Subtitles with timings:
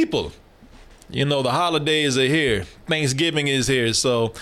[0.00, 0.32] people,
[1.10, 2.64] you know, the holidays are here.
[2.86, 3.92] Thanksgiving is here.
[3.92, 4.32] So,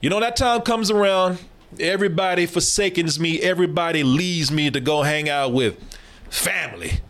[0.00, 1.38] you know, that time comes around.
[1.80, 3.40] Everybody forsakens me.
[3.40, 5.76] Everybody leaves me to go hang out with
[6.30, 7.00] family.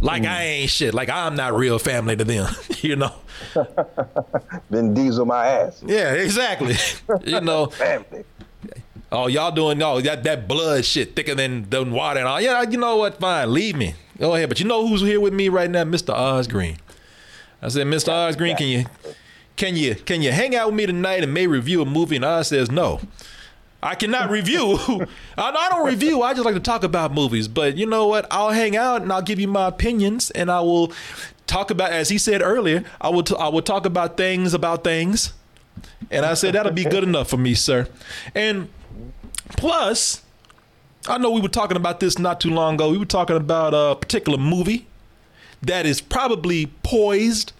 [0.00, 0.60] Like I mm.
[0.60, 0.94] ain't shit.
[0.94, 2.54] Like I'm not real family to them.
[2.80, 3.12] you know.
[4.70, 5.82] Vin Diesel my ass.
[5.84, 6.76] Yeah, exactly.
[7.24, 7.66] you know.
[7.66, 8.24] Family.
[9.12, 12.40] Oh, y'all doing oh that that blood shit thicker than than water and all.
[12.40, 13.20] Yeah, you know what?
[13.20, 13.94] Fine, leave me.
[14.18, 14.48] Go ahead.
[14.48, 16.14] But you know who's here with me right now, Mr.
[16.14, 16.78] Oz Green.
[17.62, 18.08] I said, Mr.
[18.08, 18.86] Oz Green, can you
[19.56, 22.16] can you can you hang out with me tonight and may review a movie?
[22.16, 23.00] And Oz says no.
[23.82, 24.78] I cannot review.
[25.38, 26.22] I, I don't review.
[26.22, 27.48] I just like to talk about movies.
[27.48, 28.26] But you know what?
[28.30, 30.92] I'll hang out and I'll give you my opinions and I will
[31.46, 34.84] talk about, as he said earlier, I will t- I will talk about things about
[34.84, 35.32] things.
[36.10, 37.88] And I said that'll be good enough for me, sir.
[38.34, 38.68] And
[39.56, 40.22] plus,
[41.08, 42.90] I know we were talking about this not too long ago.
[42.90, 44.86] We were talking about a particular movie
[45.62, 47.52] that is probably poised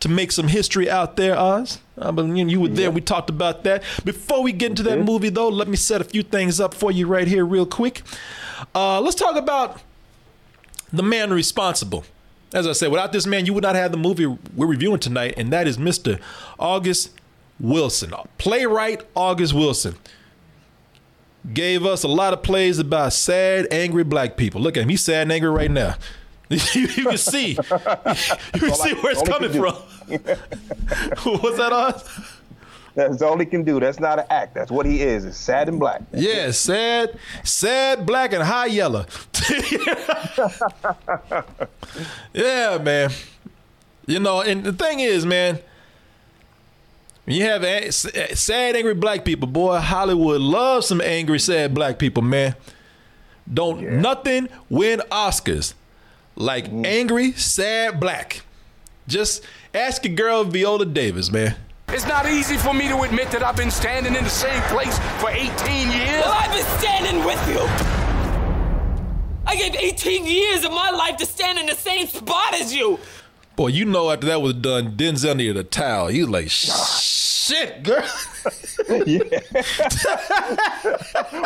[0.00, 1.78] to make some history out there, Oz.
[1.98, 2.90] I mean, you were there.
[2.90, 3.82] We talked about that.
[4.04, 6.90] Before we get into that movie, though, let me set a few things up for
[6.90, 8.02] you right here, real quick.
[8.74, 9.80] Uh, let's talk about
[10.92, 12.04] the man responsible.
[12.52, 15.34] As I said, without this man, you would not have the movie we're reviewing tonight,
[15.36, 16.20] and that is Mr.
[16.58, 17.10] August
[17.58, 19.96] Wilson, playwright August Wilson.
[21.52, 24.60] Gave us a lot of plays about sad, angry black people.
[24.60, 25.94] Look at him; he's sad and angry right now.
[26.48, 29.74] You, you can see, you can see where it's coming from.
[31.40, 32.00] What's that on?
[32.94, 33.78] That's all he can do.
[33.78, 34.54] That's not an act.
[34.54, 35.26] That's what he is.
[35.26, 36.00] It's sad and black.
[36.14, 39.04] Yeah, sad, sad, black, and high yellow.
[42.32, 43.10] yeah, man.
[44.06, 45.58] You know, and the thing is, man,
[47.24, 51.98] when you have a- sad, angry black people, boy, Hollywood loves some angry, sad black
[51.98, 52.54] people, man.
[53.52, 55.74] Don't nothing win Oscars
[56.36, 56.86] like mm.
[56.86, 58.42] angry, sad black.
[59.08, 61.56] Just ask your girl Viola Davis, man.
[61.88, 64.98] It's not easy for me to admit that I've been standing in the same place
[65.20, 65.46] for 18
[65.92, 66.24] years.
[66.24, 67.60] Well, I've been standing with you.
[69.46, 72.98] I gave 18 years of my life to stand in the same spot as you.
[73.54, 76.08] Boy, you know after that was done, Denzel needed a towel.
[76.08, 76.48] He was like,
[77.46, 78.04] shit, girl.
[79.06, 79.22] yeah.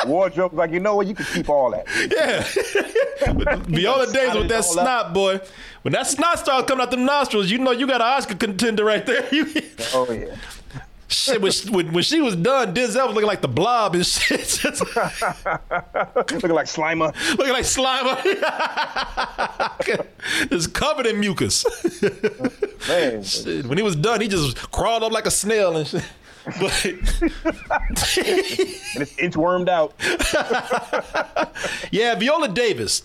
[0.06, 1.06] Wardrobe, like, you know what?
[1.06, 1.86] You can keep all that.
[2.10, 3.56] Yeah.
[3.64, 5.40] Viola Davis with that snot, boy.
[5.82, 8.84] When that snot starts coming out them nostrils, you know you got an Oscar contender
[8.84, 9.28] right there.
[9.92, 10.36] Oh, yeah.
[11.10, 14.40] Shit, when, she- when, she was done, Denzel was looking like the blob and shit.
[14.64, 17.12] Looking like Slimer.
[17.36, 18.16] looking like Slimer.
[20.50, 21.64] it's covered in mucus.
[22.88, 23.22] Man.
[23.22, 26.04] Shit, when he was done, he just crawled up like a snail and shit.
[26.58, 26.96] But And
[29.02, 29.94] it's inchwormed out.
[31.90, 33.02] yeah, Viola Davis.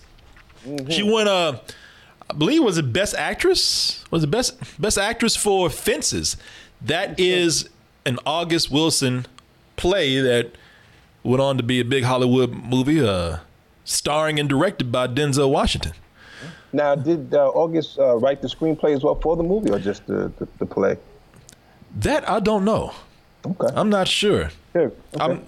[0.88, 1.58] She won uh
[2.28, 4.04] I believe was it best actress?
[4.10, 6.36] Was it best best actress for Fences?
[6.82, 7.68] That is
[8.06, 9.26] an August Wilson
[9.76, 10.52] play that
[11.22, 13.38] went on to be a big Hollywood movie uh
[13.84, 15.92] starring and directed by Denzel Washington.
[16.72, 20.06] Now, did uh, August uh, write the screenplay as well for the movie or just
[20.06, 20.96] the, the, the play?
[21.94, 22.92] That I don't know.
[23.46, 23.72] Okay.
[23.74, 24.50] I'm not sure.
[24.74, 24.92] Sure.
[25.14, 25.20] Okay.
[25.20, 25.46] I'm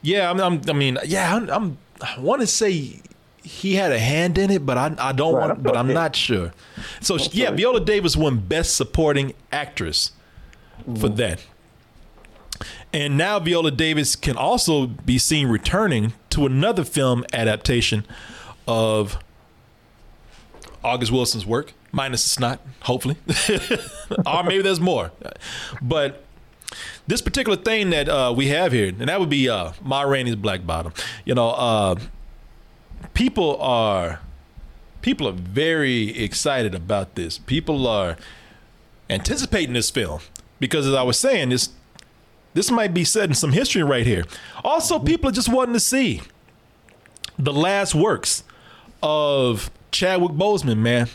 [0.00, 3.00] yeah, I'm, I'm I mean, yeah, I'm, I'm I want to say
[3.42, 5.86] he had a hand in it, but I I don't Right, want I'm but I'm
[5.86, 5.94] okay.
[5.94, 6.52] not sure.
[7.00, 7.56] So yeah, sorry.
[7.56, 10.12] Viola Davis won best supporting actress
[10.96, 11.16] for Mm-hmm.
[11.16, 11.44] that.
[12.92, 18.06] And now Viola Davis can also be seen returning to another film adaptation
[18.66, 19.18] of
[20.84, 23.16] August Wilson's work, minus the snot, hopefully.
[24.26, 25.12] or maybe there's more.
[25.80, 26.24] But
[27.06, 30.36] this particular thing that uh, we have here, and that would be uh, Ma Rainey's
[30.36, 30.92] Black Bottom.
[31.24, 31.96] You know, uh,
[33.14, 34.20] people are
[35.02, 37.38] people are very excited about this.
[37.38, 38.16] People are
[39.10, 40.20] anticipating this film
[40.60, 41.70] because, as I was saying, this
[42.54, 44.24] this might be setting some history right here.
[44.64, 46.20] Also, people are just wanting to see
[47.38, 48.44] the last works
[49.02, 51.08] of Chadwick Boseman, man.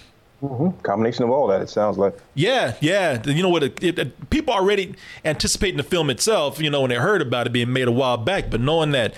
[0.44, 0.80] Mm-hmm.
[0.82, 2.16] Combination of all that, it sounds like.
[2.36, 3.22] Yeah, yeah.
[3.26, 3.64] You know what?
[3.64, 4.94] It, it, it- people already
[5.26, 6.60] anticipating the film itself.
[6.62, 9.14] You know when they heard about it being made a while back, but knowing that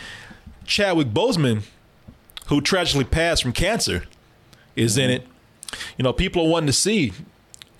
[0.66, 1.64] Chadwick Boseman,
[2.48, 4.04] who tragically passed from cancer,
[4.76, 5.28] is in it.
[5.98, 7.12] You know, people are wanting to see,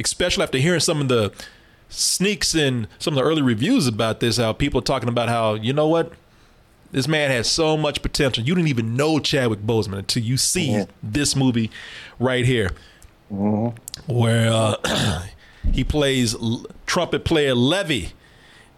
[0.04, 1.32] especially after hearing some of the
[1.90, 4.38] sneaks in some of the early reviews about this.
[4.38, 6.14] How people are talking about how you know what
[6.92, 8.44] this man has so much potential.
[8.44, 11.70] You didn't even know Chadwick Boseman until you see this movie
[12.20, 12.72] right here,
[14.08, 15.22] where uh,
[15.74, 18.14] he plays L- trumpet player Levee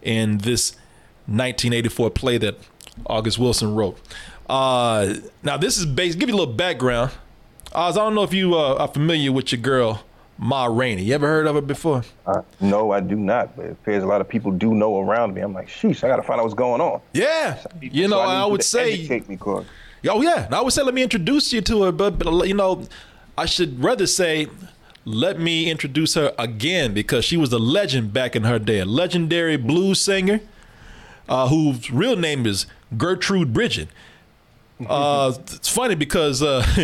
[0.02, 0.72] in this
[1.26, 2.56] 1984 play that
[3.06, 3.98] August Wilson wrote.
[4.48, 6.18] Uh, now, this is based.
[6.18, 7.12] Give you a little background.
[7.74, 10.02] Oz, I don't know if you uh, are familiar with your girl
[10.38, 11.02] Ma Rainey.
[11.02, 12.02] You ever heard of her before?
[12.26, 13.54] Uh, no, I do not.
[13.56, 15.40] But it appears a lot of people do know around me.
[15.40, 17.00] I'm like, sheesh, I gotta find out what's going on.
[17.12, 17.58] Yeah.
[17.80, 18.92] You know, So I, you would to say.
[18.94, 19.64] educate me, Corey.
[20.08, 22.54] Oh yeah, and I would say let me introduce you to her, but, but you
[22.54, 22.88] know,
[23.38, 24.48] I should rather say
[25.04, 28.84] let me introduce her again because she was a legend back in her day, a
[28.84, 30.40] legendary blues singer
[31.28, 33.88] uh, whose real name is Gertrude Pridgett.
[34.88, 36.64] Uh, it's funny because uh,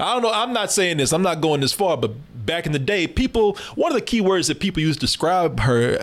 [0.00, 0.30] I don't know.
[0.32, 1.12] I'm not saying this.
[1.12, 2.12] I'm not going this far, but
[2.48, 5.60] back in the day, people one of the key words that people used to describe
[5.60, 5.96] her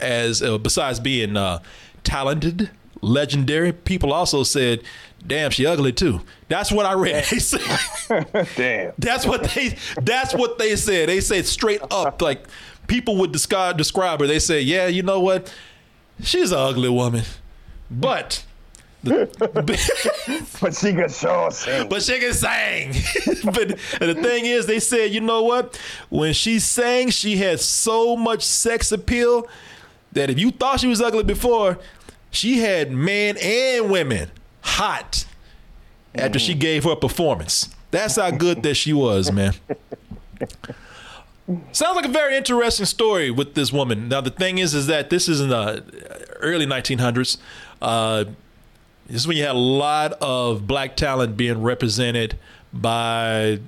[0.00, 1.58] as, uh, besides being uh,
[2.04, 2.70] talented,
[3.02, 4.82] legendary, people also said,
[5.26, 7.24] "Damn, she ugly too." That's what I read.
[7.30, 8.92] They said- Damn.
[8.98, 9.76] that's what they.
[10.00, 11.10] That's what they said.
[11.10, 12.46] They said straight up, like
[12.86, 14.26] people would describe describe her.
[14.26, 15.52] They say, "Yeah, you know what?
[16.22, 17.24] She's an ugly woman,
[17.90, 18.44] but."
[20.60, 21.88] But she can sure sing.
[21.88, 22.92] But she can sing.
[23.44, 23.68] but
[24.00, 25.80] the thing is, they said, you know what?
[26.08, 29.46] When she sang, she had so much sex appeal
[30.12, 31.78] that if you thought she was ugly before,
[32.30, 34.30] she had men and women
[34.62, 35.24] hot
[36.14, 37.68] after she gave her performance.
[37.90, 39.54] That's how good that she was, man.
[41.72, 44.08] Sounds like a very interesting story with this woman.
[44.08, 45.82] Now the thing is, is that this is in the
[46.40, 47.38] early 1900s.
[47.80, 48.26] Uh,
[49.08, 52.38] this is when you had a lot of black talent being represented
[52.72, 53.58] by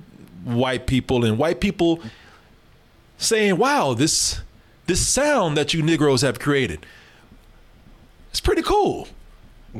[0.43, 1.99] white people, and white people
[3.17, 4.41] saying, "Wow, this
[4.85, 6.85] this sound that you Negroes have created,
[8.29, 9.07] it's pretty cool.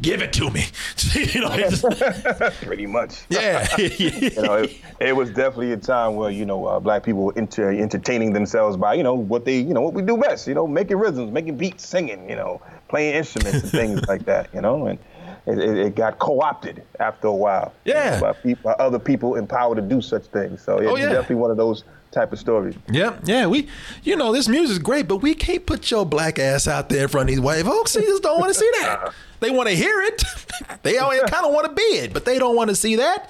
[0.00, 0.64] Give it to me."
[1.14, 1.50] you know,
[2.62, 3.24] Pretty much.
[3.28, 7.24] yeah, You know, it, it was definitely a time where you know uh, black people
[7.24, 10.46] were inter- entertaining themselves by you know what they you know what we do best.
[10.48, 12.28] You know, making rhythms, making beats, singing.
[12.30, 12.62] You know,
[12.94, 14.48] playing instruments and things like that.
[14.54, 14.98] You know, and
[15.46, 17.72] it, it, it got co-opted after a while.
[17.84, 20.62] you know, by, peop- by other people empowered to do such things.
[20.62, 21.08] So yeah, Oh, yeah.
[21.08, 22.76] definitely one of those type of stories.
[22.88, 23.46] Yeah, yeah.
[23.46, 23.66] We,
[24.04, 27.08] you know, this music's great, but we can't put your black ass out there in
[27.08, 27.92] front of these white folks.
[27.94, 29.12] They just don't want to see that.
[29.40, 30.22] They want to hear it.
[30.82, 33.28] they kind of want to be it, but they don't want to see that.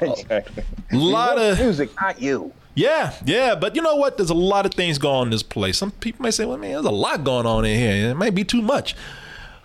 [0.00, 0.62] exactly.
[0.92, 2.52] A lot of music, not you.
[2.80, 3.54] Yeah, yeah.
[3.54, 4.16] But you know what?
[4.16, 5.76] There's a lot of things going on in this place.
[5.78, 8.10] Some people may say, "Well, man, there's a lot going on in here.
[8.10, 8.96] It might be too much."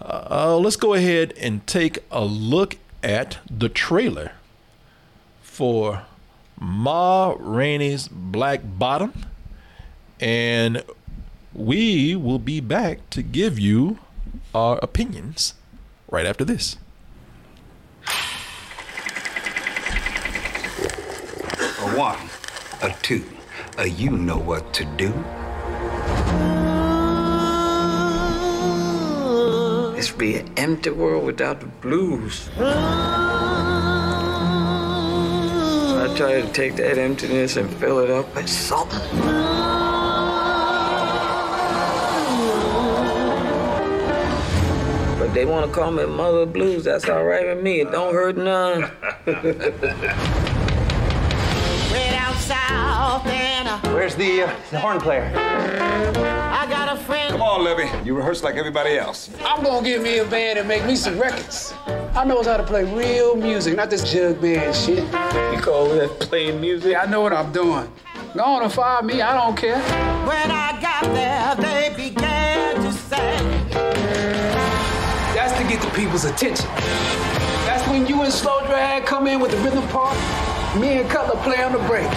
[0.01, 4.33] Uh, uh, let's go ahead and take a look at the trailer
[5.41, 6.03] for
[6.59, 9.13] Ma Rainey's Black Bottom,
[10.19, 10.83] and
[11.53, 13.99] we will be back to give you
[14.53, 15.53] our opinions
[16.09, 16.77] right after this.
[21.77, 22.17] A one,
[22.85, 23.23] a two,
[23.83, 25.11] you know what to do.
[29.95, 32.47] This be an empty world without the blues.
[32.57, 32.63] I
[36.15, 38.99] try to take that emptiness and fill it up with something.
[45.17, 46.83] But they want to call me Mother Blues.
[46.83, 47.79] That's all right with me.
[47.81, 48.91] It don't hurt none.
[53.25, 55.31] Way down south, and Where's the, uh, the horn player?
[55.35, 57.31] I got a friend.
[57.31, 57.89] Come on, Levee.
[58.05, 59.29] You rehearse like everybody else.
[59.43, 61.73] I'm gonna get me a band and make me some records.
[62.15, 65.03] I knows how to play real music, not this jug band shit.
[65.03, 66.95] You call that playing music?
[66.97, 67.91] I know what I'm doing.
[68.35, 69.79] Go on and fire me, I don't care.
[70.27, 73.37] When I got there, they began to say,
[75.33, 76.67] That's to get the people's attention.
[77.65, 80.15] That's when you and Slow Drag come in with the rhythm part.
[80.79, 82.07] Me and Cutler play on the break.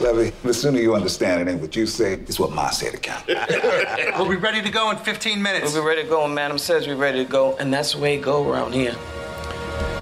[0.00, 3.24] Levee, the sooner you understand it ain't what you say, it's what Ma said count.
[4.16, 5.72] We'll be ready to go in 15 minutes.
[5.72, 7.98] We'll be ready to go, and Madam says we're ready to go, and that's the
[7.98, 8.94] way it go around here.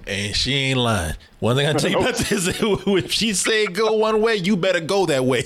[0.06, 1.14] And she ain't lying.
[1.38, 4.56] One thing I tell you about this is if she say go one way, you
[4.56, 5.42] better go that way.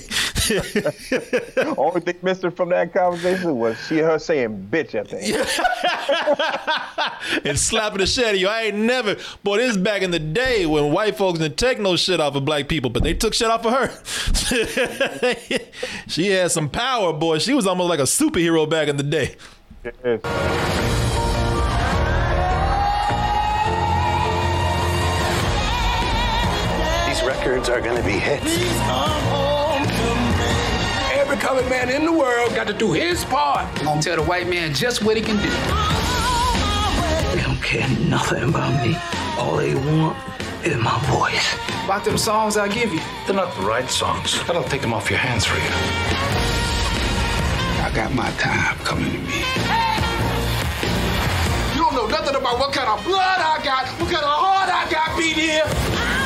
[1.77, 5.19] Only thing missing from that conversation was she her saying bitch at the
[7.33, 7.45] end.
[7.45, 8.47] and slapping the shit out of you.
[8.47, 9.15] I ain't never.
[9.43, 12.35] Boy, this is back in the day when white folks didn't take no shit off
[12.35, 13.89] of black people, but they took shit off of her.
[16.07, 17.39] she had some power, boy.
[17.39, 19.35] She was almost like a superhero back in the day.
[19.83, 20.21] These
[27.47, 28.43] records are gonna be hits.
[28.43, 31.19] Please come home to me.
[31.19, 33.65] Every colored man in the world got to do his part.
[33.79, 35.49] I'm gonna tell the white man just what he can do.
[37.33, 38.97] They don't care nothing about me.
[39.37, 40.17] All they want
[40.65, 41.55] is my voice.
[41.85, 42.99] About them songs I give you.
[43.25, 44.45] They're not the right songs.
[44.45, 45.71] That'll take them off your hands for you.
[47.85, 49.39] I got my time coming to me.
[51.73, 54.29] You don't know know nothing about what kind of blood I got, what kind of
[54.29, 56.16] heart I got beat here.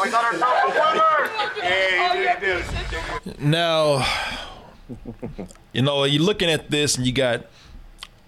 [0.00, 1.30] We got ourselves a winner.
[1.58, 2.40] Yeah, you
[3.24, 3.40] did.
[3.40, 4.06] Now,
[5.72, 7.46] you know, you're looking at this and you got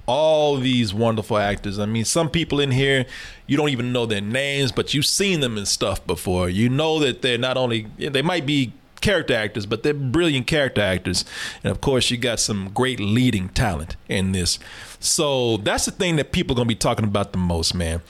[0.06, 1.78] all these wonderful actors.
[1.78, 3.06] I mean, some people in here,
[3.46, 6.48] you don't even know their names, but you've seen them in stuff before.
[6.48, 10.80] You know that they're not only, they might be character actors, but they're brilliant character
[10.80, 11.24] actors.
[11.62, 14.58] And of course, you got some great leading talent in this.
[15.00, 18.02] So that's the thing that people are going to be talking about the most, man.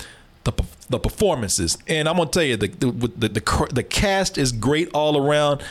[0.44, 0.52] The,
[0.90, 1.78] the performances.
[1.88, 5.62] And I'm to tell you, the, the, the, the, the cast is great all around.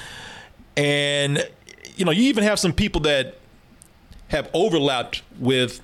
[0.76, 1.48] And,
[1.96, 3.36] you know, you even have some people that
[4.30, 5.82] have overlapped with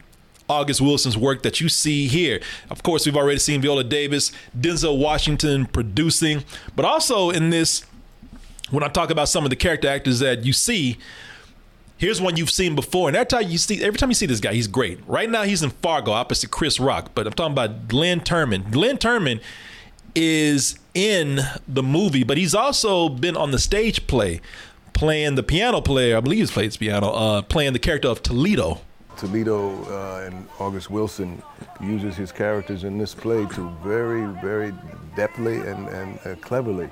[0.50, 2.42] August Wilson's work that you see here.
[2.72, 6.44] Of course, we've already seen Viola Davis, Denzel Washington producing,
[6.76, 7.86] but also in this,
[8.72, 10.98] when I talk about some of the character actors that you see,
[12.00, 14.40] here's one you've seen before, and every time you see, every time you see this
[14.40, 15.00] guy, he's great.
[15.06, 18.72] Right now, he's in Fargo opposite Chris Rock, but I'm talking about Glynn Turman.
[18.72, 19.40] Glynn Turman
[20.16, 24.42] is in the movie, but he's also been on the stage play,
[24.94, 26.18] playing the piano player.
[26.18, 28.82] I believe he's played piano, uh, playing the character of Toledo.
[29.18, 31.44] Toledo uh, and August Wilson
[31.82, 34.74] uses his characters in this play to very, very
[35.18, 36.90] deftly and, and uh, cleverly.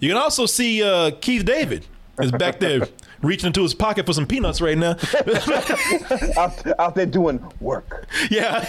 [0.00, 1.86] You can also see uh, Keith David
[2.20, 2.88] is back there
[3.22, 4.96] reaching into his pocket for some peanuts right now.
[6.36, 8.06] out, out there doing work.
[8.30, 8.64] Yeah,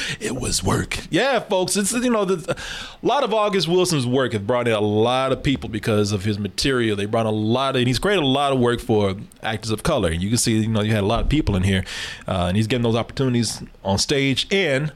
[0.20, 0.98] it was work.
[1.10, 2.56] Yeah, folks, it's you know the,
[3.02, 6.24] a lot of August Wilson's work has brought in a lot of people because of
[6.24, 6.96] his material.
[6.96, 9.82] They brought a lot of, and he's created a lot of work for actors of
[9.82, 10.10] color.
[10.10, 11.84] And you can see, you know, you had a lot of people in here,
[12.26, 14.92] uh, and he's getting those opportunities on stage and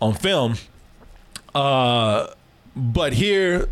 [0.00, 0.56] on film.
[1.54, 2.28] Uh,
[2.76, 3.68] but here,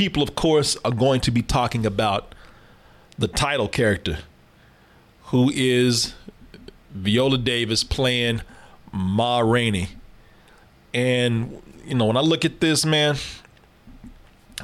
[0.00, 2.34] people, of course, are going to be talking about
[3.18, 4.16] the title character,
[5.24, 6.14] who is
[6.92, 8.40] Viola Davis playing
[8.94, 9.90] Ma Rainey.
[10.94, 13.16] And, you know, when I look at this, man,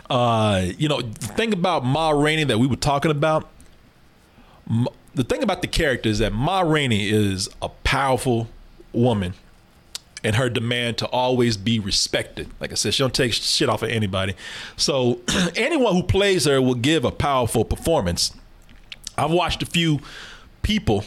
[0.08, 3.46] uh, you know, the thing about Ma Rainey that we were talking about,
[5.14, 8.48] the thing about the character is that Ma Rainey is a powerful
[8.94, 9.34] woman
[10.26, 12.48] and her demand to always be respected.
[12.58, 14.34] Like I said, she don't take shit off of anybody.
[14.76, 15.20] So
[15.56, 18.34] anyone who plays her will give a powerful performance.
[19.16, 20.00] I've watched a few
[20.62, 21.04] people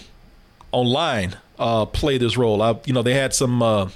[0.71, 2.61] online uh, play this role.
[2.61, 3.89] I, you know, they had some uh,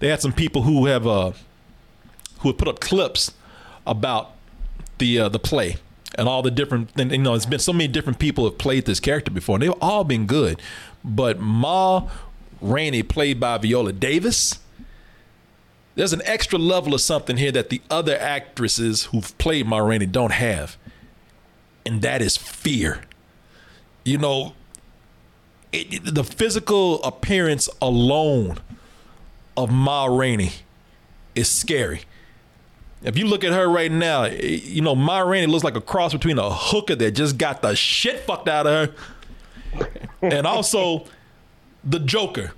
[0.00, 1.30] they had some people who have uh,
[2.40, 3.32] who have put up clips
[3.86, 4.32] about
[4.98, 5.76] the uh, the play
[6.18, 6.90] and all the different.
[6.96, 9.62] And, you know, it's been so many different people have played this character before, and
[9.62, 10.60] they've all been good.
[11.04, 12.08] But Ma
[12.60, 14.58] Rainey, played by Viola Davis.
[15.94, 20.06] There's an extra level of something here that the other actresses who've played Ma Rainey
[20.06, 20.76] don't have,
[21.84, 23.02] and that is fear.
[24.04, 24.54] You know,
[25.72, 28.58] it, the physical appearance alone
[29.56, 30.52] of Ma Rainey
[31.34, 32.02] is scary.
[33.02, 36.12] If you look at her right now, you know, Ma Rainey looks like a cross
[36.12, 39.88] between a hooker that just got the shit fucked out of her
[40.22, 41.06] and also
[41.86, 42.52] the Joker.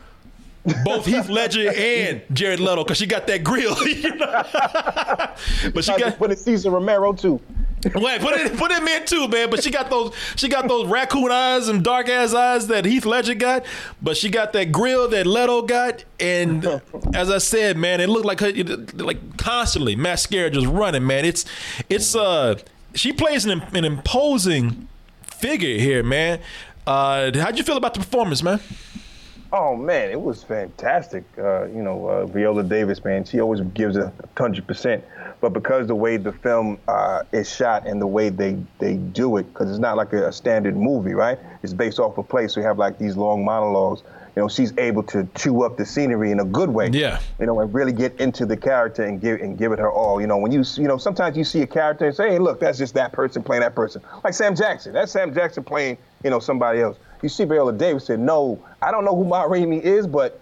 [0.84, 3.76] Both Heath Ledger and Jared Leto, because she got that grill.
[3.86, 4.42] you know?
[5.72, 7.40] but she got put in Cesar Romero too.
[7.94, 9.50] Wait, put it put him in too, man.
[9.50, 13.06] But she got those she got those raccoon eyes and dark ass eyes that Heath
[13.06, 13.64] Ledger got.
[14.02, 16.04] But she got that grill that Leto got.
[16.18, 16.66] And
[17.14, 18.52] as I said, man, it looked like her
[18.94, 21.24] like constantly mascara just running, man.
[21.24, 21.44] It's
[21.88, 22.56] it's uh
[22.94, 24.88] she plays an, an imposing
[25.22, 26.40] figure here, man.
[26.86, 28.60] Uh, how'd you feel about the performance, man?
[29.52, 31.24] Oh man, it was fantastic.
[31.38, 35.02] Uh, you know, uh, Viola Davis, man, she always gives a hundred percent.
[35.40, 39.36] But because the way the film uh, is shot and the way they they do
[39.38, 41.38] it, because it's not like a, a, standard movie, right?
[41.62, 44.02] It's based off a play, so you have like these long monologues.
[44.36, 46.90] You know, she's able to chew up the scenery in a good way.
[46.92, 47.18] Yeah.
[47.40, 50.20] You know, and really get into the character and give and give it her all.
[50.20, 52.60] You know, when you you know sometimes you see a character and say, hey, look,
[52.60, 54.02] that's just that person playing that person.
[54.22, 56.98] Like Sam Jackson, that's Sam Jackson playing you know somebody else.
[57.22, 60.40] You see Viola Davis said, no, I don't know who Ma Rainey is, but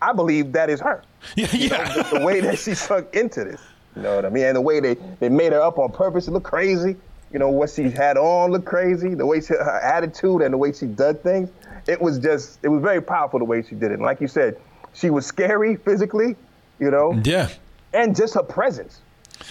[0.00, 1.02] I believe that is her.
[1.36, 1.88] Yeah, yeah.
[1.88, 3.60] Know, the, the way that she sunk into this.
[3.96, 4.44] You know what I mean?
[4.44, 6.96] And the way they, they made her up on purpose to look crazy.
[7.32, 9.14] You know, what she had on looked crazy.
[9.14, 11.48] The way she, her attitude and the way she did things.
[11.86, 13.94] It was just, it was very powerful the way she did it.
[13.94, 14.58] And like you said,
[14.92, 16.36] she was scary physically,
[16.78, 17.18] you know?
[17.24, 17.48] Yeah.
[17.94, 19.00] And just her presence.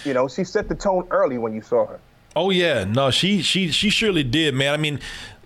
[0.04, 2.00] You know, she set the tone early when you saw her.
[2.36, 4.74] Oh yeah, no, she she she surely did, man.
[4.74, 4.98] I mean,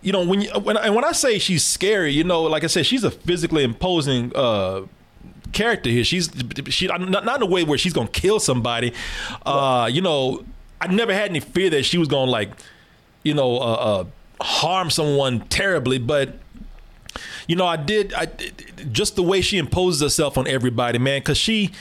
[0.02, 2.68] you know, when you, when and when I say she's scary, you know, like I
[2.68, 4.82] said, she's a physically imposing uh,
[5.52, 6.04] character here.
[6.04, 6.30] She's
[6.68, 8.92] she not, not in a way where she's gonna kill somebody.
[9.44, 10.44] Uh, you know,
[10.80, 12.50] I never had any fear that she was gonna like,
[13.22, 14.04] you know, uh, uh,
[14.40, 16.38] harm someone terribly, but
[17.48, 18.12] you know, I did.
[18.14, 18.26] I
[18.92, 21.72] just the way she imposes herself on everybody, man, because she,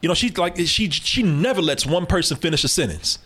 [0.00, 3.18] you know, she like she she never lets one person finish a sentence.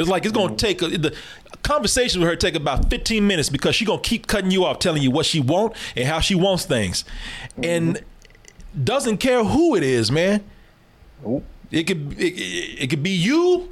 [0.00, 1.14] It's like it's gonna take a, the
[1.62, 5.02] conversation with her take about 15 minutes because she's gonna keep cutting you off, telling
[5.02, 7.04] you what she want and how she wants things,
[7.62, 8.02] and
[8.84, 10.44] doesn't care who it is, man.
[11.70, 13.68] It could it, it, it could be you,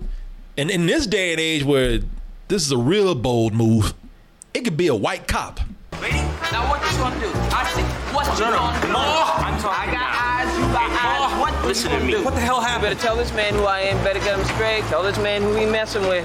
[0.56, 2.00] and in this day and age where
[2.48, 3.94] this is a real bold move,
[4.54, 5.60] it could be a white cop.
[6.52, 7.30] Now what you gonna do?
[7.34, 7.82] I see
[8.14, 8.88] what you gonna do.
[8.88, 11.15] I'm talking I got eyes, you got eyes.
[11.66, 12.14] What Listen to me.
[12.22, 12.94] What the hell happened?
[12.94, 14.04] Better tell this man who I am.
[14.04, 14.84] Better get him straight.
[14.84, 16.24] Tell this man who he messing with.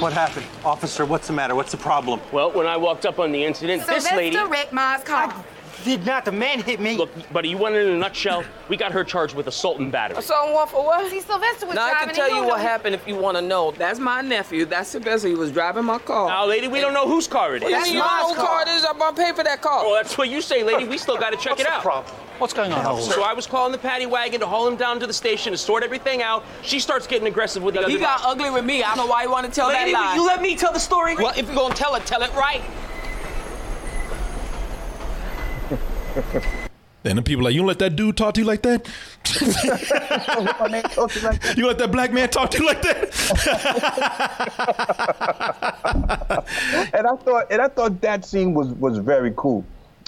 [0.00, 0.44] What happened?
[0.66, 1.54] Officer, what's the matter?
[1.54, 2.20] What's the problem?
[2.30, 4.36] Well, when I walked up on the incident, this lady.
[4.36, 5.32] Rick Ma's car.
[5.32, 5.44] Oh.
[5.86, 6.24] Did not.
[6.24, 6.96] The man hit me.
[6.96, 8.42] Look, buddy, you want it in a nutshell?
[8.68, 10.20] We got her charged with assault and battery.
[10.20, 11.08] So what for what?
[11.12, 13.40] See, Sylvester was Now I can tell you what know- happened if you want to
[13.42, 13.70] know.
[13.70, 14.64] That's my nephew.
[14.64, 15.28] That's Sylvester.
[15.28, 16.26] He was driving my car.
[16.28, 17.70] Now, lady, we don't know whose car it is.
[17.70, 18.84] That's you know whose car it is.
[18.84, 19.84] I'm gonna pay for that car.
[19.84, 20.84] Well, that's what you say, lady.
[20.88, 21.82] We still got to check What's it the out.
[21.82, 22.12] problem?
[22.38, 23.12] What's going on, officer?
[23.12, 25.56] So I was calling the paddy wagon to haul him down to the station to
[25.58, 26.44] sort everything out.
[26.62, 28.28] She starts getting aggressive with the other He got guy.
[28.30, 28.82] ugly with me.
[28.82, 30.14] I don't know why you want to tell Lady, that lie.
[30.16, 31.14] will you let me tell the story?
[31.16, 32.60] Well, if you're gonna tell it, tell it right.
[37.04, 38.88] And the people like, you don't let that dude talk to you like that?
[41.56, 43.14] you let that black man talk to you like that?
[46.92, 49.64] and I thought, and I thought that scene was was very cool,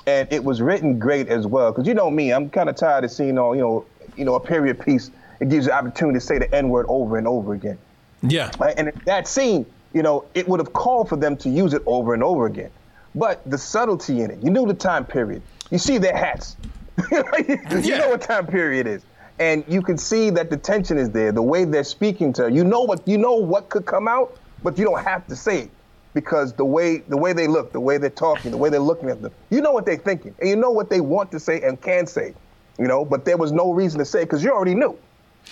[0.06, 1.70] and it was written great as well.
[1.70, 3.86] Because you know me, I'm kind of tired of seeing all you know,
[4.16, 5.12] you know, a period piece.
[5.40, 7.78] It gives you opportunity to say the N word over and over again.
[8.22, 8.50] Yeah.
[8.76, 12.12] And that scene, you know, it would have called for them to use it over
[12.12, 12.70] and over again.
[13.14, 15.42] But the subtlety in it, you knew the time period.
[15.70, 16.56] You see their hats.
[17.10, 19.02] you know what time period is.
[19.38, 22.48] And you can see that the tension is there, the way they're speaking to her.
[22.48, 25.62] You know what you know what could come out, but you don't have to say
[25.62, 25.70] it.
[26.14, 29.10] Because the way the way they look, the way they're talking, the way they're looking
[29.10, 30.34] at them, you know what they're thinking.
[30.40, 32.34] And you know what they want to say and can say.
[32.78, 34.98] You know, but there was no reason to say because you already knew.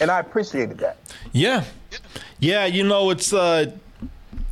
[0.00, 0.98] And I appreciated that.
[1.32, 1.64] Yeah,
[2.38, 2.66] yeah.
[2.66, 3.72] You know, it's uh,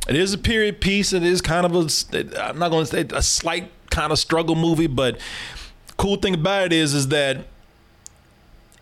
[0.07, 1.11] it is a period piece.
[1.13, 2.47] It is kind of a.
[2.47, 5.19] I'm not going to say a slight kind of struggle movie, but
[5.97, 7.45] cool thing about it is, is that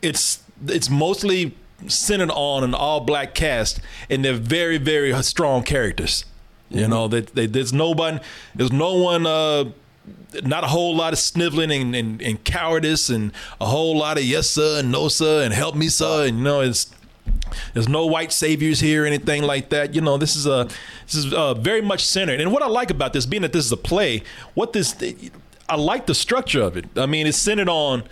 [0.02, 1.56] it's it's mostly
[1.88, 6.26] centered on an all black cast, and they're very very strong characters.
[6.69, 8.19] You know, that they, there's no one,
[8.56, 9.28] there's no one.
[9.28, 9.65] Uh,
[10.43, 14.23] not a whole lot of sniveling and, and, and cowardice and a whole lot of
[14.23, 16.93] yes sir and no sir and help me sir and you know it's
[17.73, 20.67] there's no white saviors here or anything like that you know this is a
[21.06, 23.65] this is uh, very much centered and what i like about this being that this
[23.65, 24.21] is a play
[24.56, 24.93] what this
[25.73, 28.03] i like the structure of it i mean it's centered on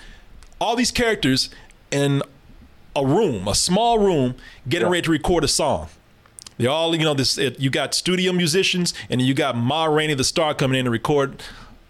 [0.60, 1.50] all these characters
[1.91, 2.21] in
[2.95, 4.36] a room a small room
[4.67, 5.88] getting ready to record a song
[6.62, 7.39] they all, you know, this.
[7.39, 10.91] It, you got studio musicians, and you got Ma Rainey, the star, coming in to
[10.91, 11.41] record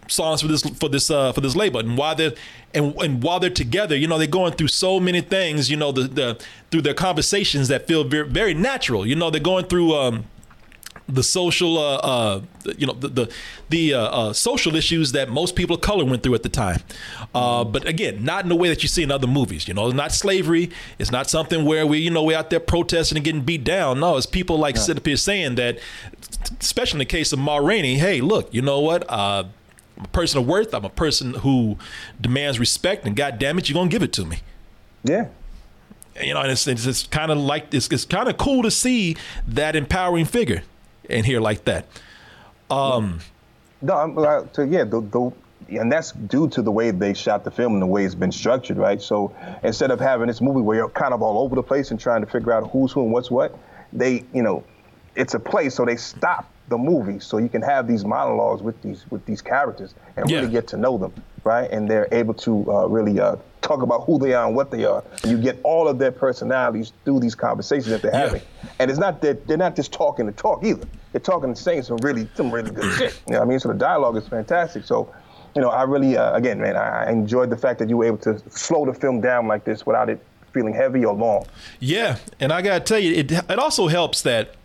[0.08, 1.82] songs for this for this uh, for this label.
[1.82, 2.32] And while they're
[2.74, 5.70] and, and while they're together, you know, they're going through so many things.
[5.70, 9.06] You know, the, the through their conversations that feel very, very natural.
[9.06, 9.94] You know, they're going through.
[9.96, 10.26] Um,
[11.08, 12.42] the social, uh, uh,
[12.78, 13.32] you know, the the,
[13.70, 16.82] the uh, uh, social issues that most people of color went through at the time.
[17.34, 19.68] Uh, but again, not in the way that you see in other movies.
[19.68, 20.70] You know, it's not slavery.
[21.00, 24.00] It's not something where we, you know, we're out there protesting and getting beat down.
[24.00, 25.80] No, it's people like sitting up here saying that,
[26.60, 27.98] especially in the case of Ma Rainey.
[27.98, 29.10] Hey, look, you know what?
[29.10, 29.46] Uh,
[29.98, 30.74] I'm a person of worth.
[30.74, 31.78] I'm a person who
[32.20, 34.40] demands respect, and God damn it, you're gonna give it to me.
[35.04, 35.28] Yeah.
[36.22, 38.72] You know, and it's it's, it's kind of like it's, it's kind of cool to
[38.72, 39.16] see
[39.48, 40.64] that empowering figure
[41.10, 41.86] in here like that.
[42.70, 43.20] Um,
[43.82, 45.32] No, I'm uh, to, yeah, the, the,
[45.80, 48.32] and that's due to the way they shot the film and the way it's been
[48.32, 49.02] structured, right?
[49.02, 49.34] So
[49.64, 52.22] instead of having this movie where you're kind of all over the place and trying
[52.22, 53.58] to figure out who's who and what's what,
[53.94, 54.64] they, you know,
[55.16, 58.82] it's a play, so they stop the movie so you can have these monologues with
[58.82, 61.70] these with these characters and really get to know them, right?
[61.70, 64.86] And they're able to uh, really uh, talk about who they are and what they
[64.86, 65.04] are.
[65.24, 68.42] And you get all of their personalities through these conversations that they're having.
[68.80, 70.86] And it's not that they're not just talking to talk either.
[71.12, 73.22] They're talking and saying some really some really good shit.
[73.28, 73.60] You know what I mean?
[73.60, 74.86] So the dialogue is fantastic.
[74.86, 75.14] So,
[75.56, 78.06] you know, I really uh, again, man, I I enjoyed the fact that you were
[78.06, 81.46] able to slow the film down like this without it feeling heavy or long.
[81.80, 84.56] Yeah, and I gotta tell you, it it also helps that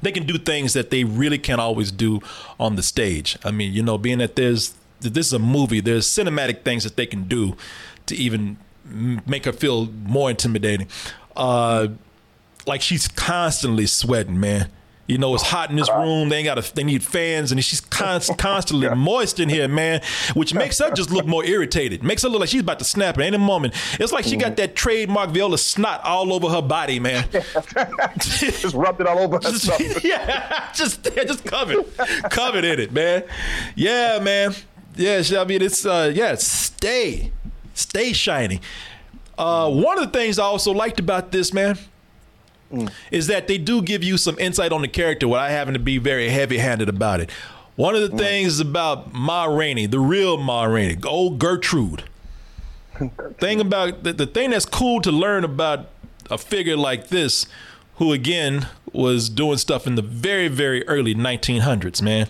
[0.00, 2.20] they can do things that they really can't always do
[2.58, 3.36] on the stage.
[3.44, 6.96] I mean, you know, being that there's this is a movie, there's cinematic things that
[6.96, 7.56] they can do
[8.08, 8.58] to even
[9.26, 10.88] make her feel more intimidating.
[11.36, 11.88] Uh,
[12.66, 14.70] like she's constantly sweating, man.
[15.08, 16.28] You know, it's hot in this room.
[16.28, 20.02] They ain't got a, they need fans, and she's const, constantly moist in here, man,
[20.34, 22.02] which makes her just look more irritated.
[22.02, 23.72] Makes her look like she's about to snap at any moment.
[23.98, 27.26] It's like she got that trademark Viola snot all over her body, man.
[28.18, 29.80] just rubbed it all over herself.
[30.04, 31.86] yeah, just yeah, just covered,
[32.30, 33.24] covered in it, man.
[33.76, 34.54] Yeah, man.
[34.94, 37.32] Yeah, I mean, it's uh, yeah, stay,
[37.78, 38.60] stay shiny.
[39.36, 41.78] Uh, one of the things I also liked about this, man,
[43.10, 45.98] is that they do give you some insight on the character without having to be
[45.98, 47.30] very heavy-handed about it.
[47.76, 52.04] One of the things about Ma Rainey, the real Ma Rainey, old Gertrude.
[53.38, 55.86] thing about the, the thing that's cool to learn about
[56.30, 57.46] a figure like this,
[57.96, 62.28] who again was doing stuff in the very very early 1900s, man.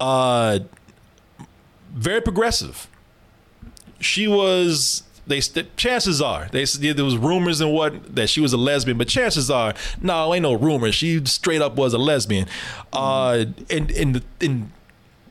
[0.00, 0.60] Uh,
[1.92, 2.88] very progressive.
[4.00, 8.56] She was they chances are they there was rumors and what that she was a
[8.56, 10.94] lesbian, but chances are no, ain't no rumors.
[10.94, 12.46] She straight up was a lesbian.
[12.92, 14.70] Uh, and and the, and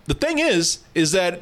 [0.05, 1.41] the thing is, is that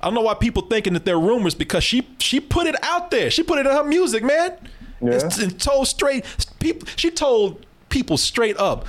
[0.00, 3.10] I don't know why people thinking that they're rumors because she she put it out
[3.10, 3.30] there.
[3.30, 4.56] She put it in her music, man.
[5.00, 5.12] Yeah.
[5.12, 6.24] It's, and told straight
[6.60, 6.88] people.
[6.96, 8.86] She told people straight up.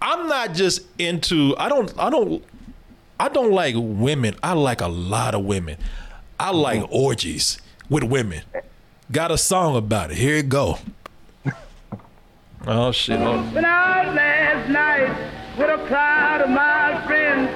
[0.00, 1.54] I'm not just into.
[1.58, 1.92] I don't.
[1.98, 2.44] I don't.
[3.18, 4.36] I don't like women.
[4.42, 5.78] I like a lot of women.
[6.44, 6.94] I like mm-hmm.
[6.94, 7.56] orgies
[7.88, 8.42] with women.
[9.10, 10.18] Got a song about it.
[10.18, 10.76] Here it go.
[12.66, 13.18] Oh shit!
[13.18, 13.54] Hold on.
[13.54, 15.08] Went out last night
[15.56, 17.48] with a crowd of my friends.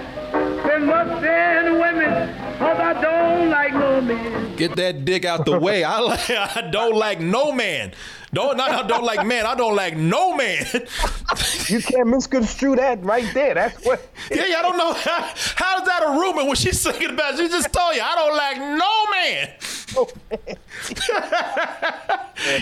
[0.66, 4.57] Been mustering women, cause I don't like no men.
[4.57, 5.85] Get that dick out the way.
[5.85, 6.31] I like.
[6.57, 7.92] I don't like no man.
[8.32, 9.46] Don't not I don't like man.
[9.46, 10.66] I don't like no man.
[11.66, 13.54] you can't misconstrue that right there.
[13.54, 14.06] That's what.
[14.30, 17.36] yeah, I don't know how, how's that a rumor when she's singing about.
[17.38, 19.50] She just told you I don't like no man.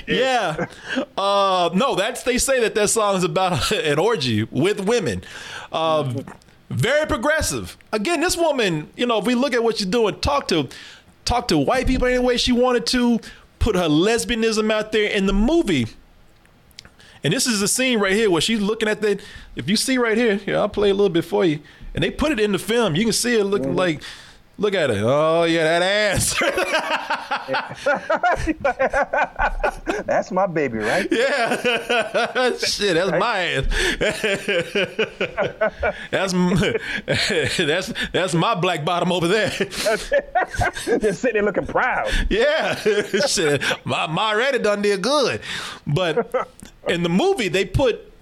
[0.07, 0.67] yeah.
[1.17, 5.25] Uh, no, that's they say that that song is about an orgy with women.
[5.73, 6.15] Uh,
[6.71, 7.77] very progressive.
[7.93, 10.69] Again, this woman, you know, if we look at what she's doing, talk to
[11.25, 13.19] talk to white people any way she wanted to,
[13.67, 15.89] put her lesbianism out there in the movie.
[17.25, 19.21] And this is the scene right here where she's looking at the.
[19.57, 21.59] If you see right here, here I'll play a little bit for you.
[21.93, 22.95] And they put it in the film.
[22.95, 23.77] You can see it looking Mm-hmm.
[23.79, 24.03] like,
[24.59, 25.03] look at it.
[25.03, 26.35] Oh yeah, that ass.
[30.07, 31.09] That's my baby, right?
[31.11, 32.57] Yeah.
[32.59, 33.65] Shit, that's my ass.
[36.11, 36.33] that's
[37.57, 39.51] that's that's my black bottom over there.
[39.51, 42.11] Just sitting there looking proud.
[42.29, 42.75] Yeah.
[43.27, 43.63] Shit.
[43.85, 45.41] My my already done did good.
[45.87, 46.49] But
[46.89, 48.13] in the movie they put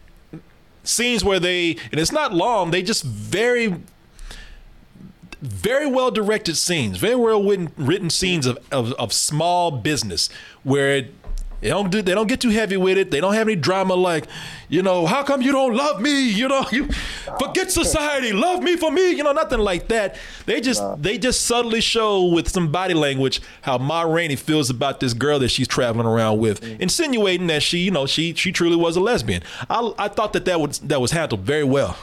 [0.82, 3.74] scenes where they and it's not long, they just very
[5.44, 10.28] very well directed scenes, very well written, written scenes of, of, of small business
[10.62, 11.06] where
[11.60, 13.10] they don't do, they don't get too heavy with it.
[13.10, 14.26] They don't have any drama like,
[14.68, 16.28] you know, how come you don't love me?
[16.30, 16.88] You know, you
[17.38, 19.12] forget society, love me for me.
[19.12, 20.16] You know, nothing like that.
[20.44, 25.00] They just they just subtly show with some body language how Ma Rainey feels about
[25.00, 26.78] this girl that she's traveling around with, mm.
[26.80, 29.42] insinuating that she, you know, she she truly was a lesbian.
[29.70, 31.96] I I thought that that was that was handled very well.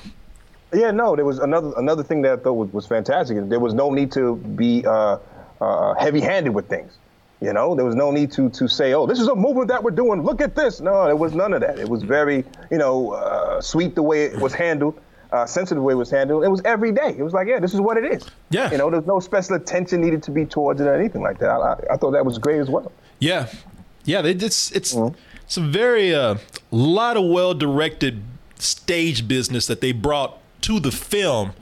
[0.73, 3.49] Yeah, no, there was another another thing that I thought was, was fantastic.
[3.49, 5.17] There was no need to be uh,
[5.59, 6.93] uh, heavy-handed with things.
[7.41, 9.83] You know, there was no need to to say, "Oh, this is a movement that
[9.83, 10.21] we're doing.
[10.23, 11.79] Look at this." No, there was none of that.
[11.79, 14.99] It was very, you know, uh, sweet the way it was handled,
[15.31, 16.43] uh, sensitive the way it was handled.
[16.43, 17.15] It was every day.
[17.17, 18.25] It was like, yeah, this is what it is.
[18.51, 18.71] Yeah.
[18.71, 21.49] You know, there's no special attention needed to be towards it or anything like that.
[21.49, 22.91] I, I, I thought that was great as well.
[23.19, 23.47] Yeah,
[24.05, 24.21] yeah.
[24.21, 24.95] They, it's it's
[25.43, 26.35] it's a very uh,
[26.69, 28.21] lot of well directed
[28.59, 31.53] stage business that they brought to the film,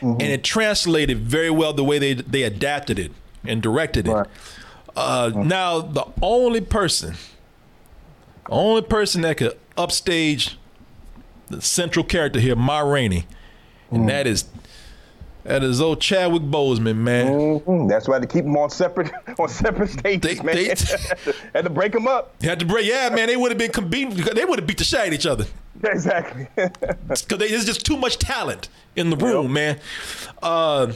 [0.00, 3.12] and it translated very well the way they they adapted it
[3.44, 4.26] and directed it.
[4.96, 7.14] Uh, Now the only person,
[8.48, 10.58] only person that could upstage
[11.48, 13.26] the central character here, Ma Rainey,
[13.90, 14.46] and that is
[15.44, 17.60] that is old Chadwick Boseman, man.
[17.60, 17.88] Mhm.
[17.88, 20.56] That's why they keep them on separate on separate stages, man.
[20.56, 20.64] they
[21.54, 22.34] Had to break them up.
[22.42, 23.28] Had to break, yeah, man.
[23.28, 24.10] They would have been competing.
[24.34, 25.44] They would have beat the shit out of each other.
[25.84, 26.46] Exactly.
[26.56, 29.78] Because there's just too much talent in the room, man.
[30.42, 30.92] Uh,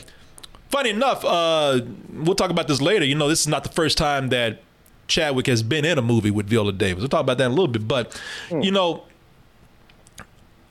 [0.69, 1.81] funny enough, uh,
[2.13, 3.05] we'll talk about this later.
[3.05, 4.63] You know, this is not the first time that
[5.09, 7.01] Chadwick has been in a movie with Viola Davis.
[7.03, 7.87] We'll talk about that in a little bit.
[7.87, 9.05] But, you know,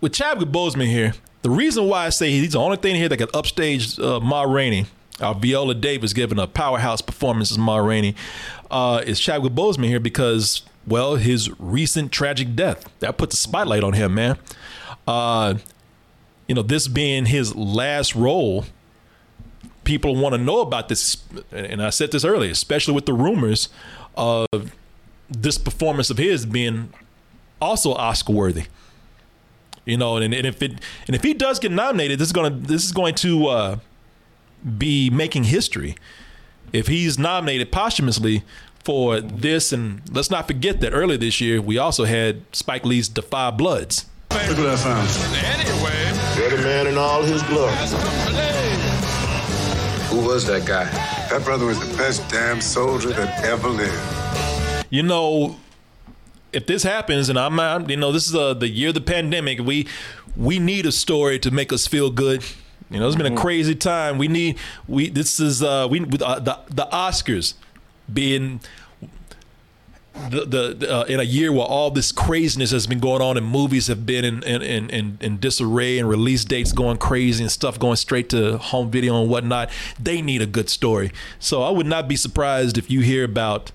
[0.01, 3.17] with Chadwick Boseman here, the reason why I say he's the only thing here that
[3.17, 4.85] can upstage uh, Ma Rainey,
[5.21, 8.15] our Viola Davis giving a powerhouse performance as Ma Rainey,
[8.71, 13.83] uh, is Chadwick Boseman here because, well, his recent tragic death that puts a spotlight
[13.83, 14.37] on him, man.
[15.07, 15.55] Uh,
[16.47, 18.65] you know, this being his last role,
[19.83, 23.69] people want to know about this, and I said this earlier, especially with the rumors
[24.15, 24.47] of
[25.29, 26.91] this performance of his being
[27.61, 28.65] also Oscar worthy.
[29.85, 30.73] You know, and, and if it
[31.07, 33.79] and if he does get nominated, this is gonna this is going to uh,
[34.77, 35.95] be making history.
[36.71, 38.43] If he's nominated posthumously
[38.83, 43.07] for this, and let's not forget that earlier this year we also had Spike Lee's
[43.07, 44.05] Da 5 Bloods.
[44.31, 45.07] Look what I found.
[45.35, 46.09] Anyway.
[46.35, 47.73] Dirty man in all his glory.
[50.09, 50.85] Who was that guy?
[51.29, 54.85] That brother was the best damn soldier that ever lived.
[54.89, 55.57] You know,
[56.53, 59.01] if this happens, and I'm not, you know, this is uh, the year of the
[59.01, 59.59] pandemic.
[59.59, 59.87] We
[60.35, 62.43] we need a story to make us feel good.
[62.89, 64.17] You know, it's been a crazy time.
[64.17, 65.09] We need we.
[65.09, 67.53] This is uh, we with uh, the the Oscars
[68.13, 68.59] being
[70.29, 73.45] the the uh, in a year where all this craziness has been going on and
[73.45, 77.51] movies have been in in, in, in in disarray and release dates going crazy and
[77.51, 79.69] stuff going straight to home video and whatnot.
[79.99, 81.11] They need a good story.
[81.39, 83.71] So I would not be surprised if you hear about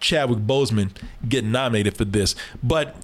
[0.00, 0.90] Chadwick Boseman
[1.28, 2.34] getting nominated for this.
[2.62, 2.96] But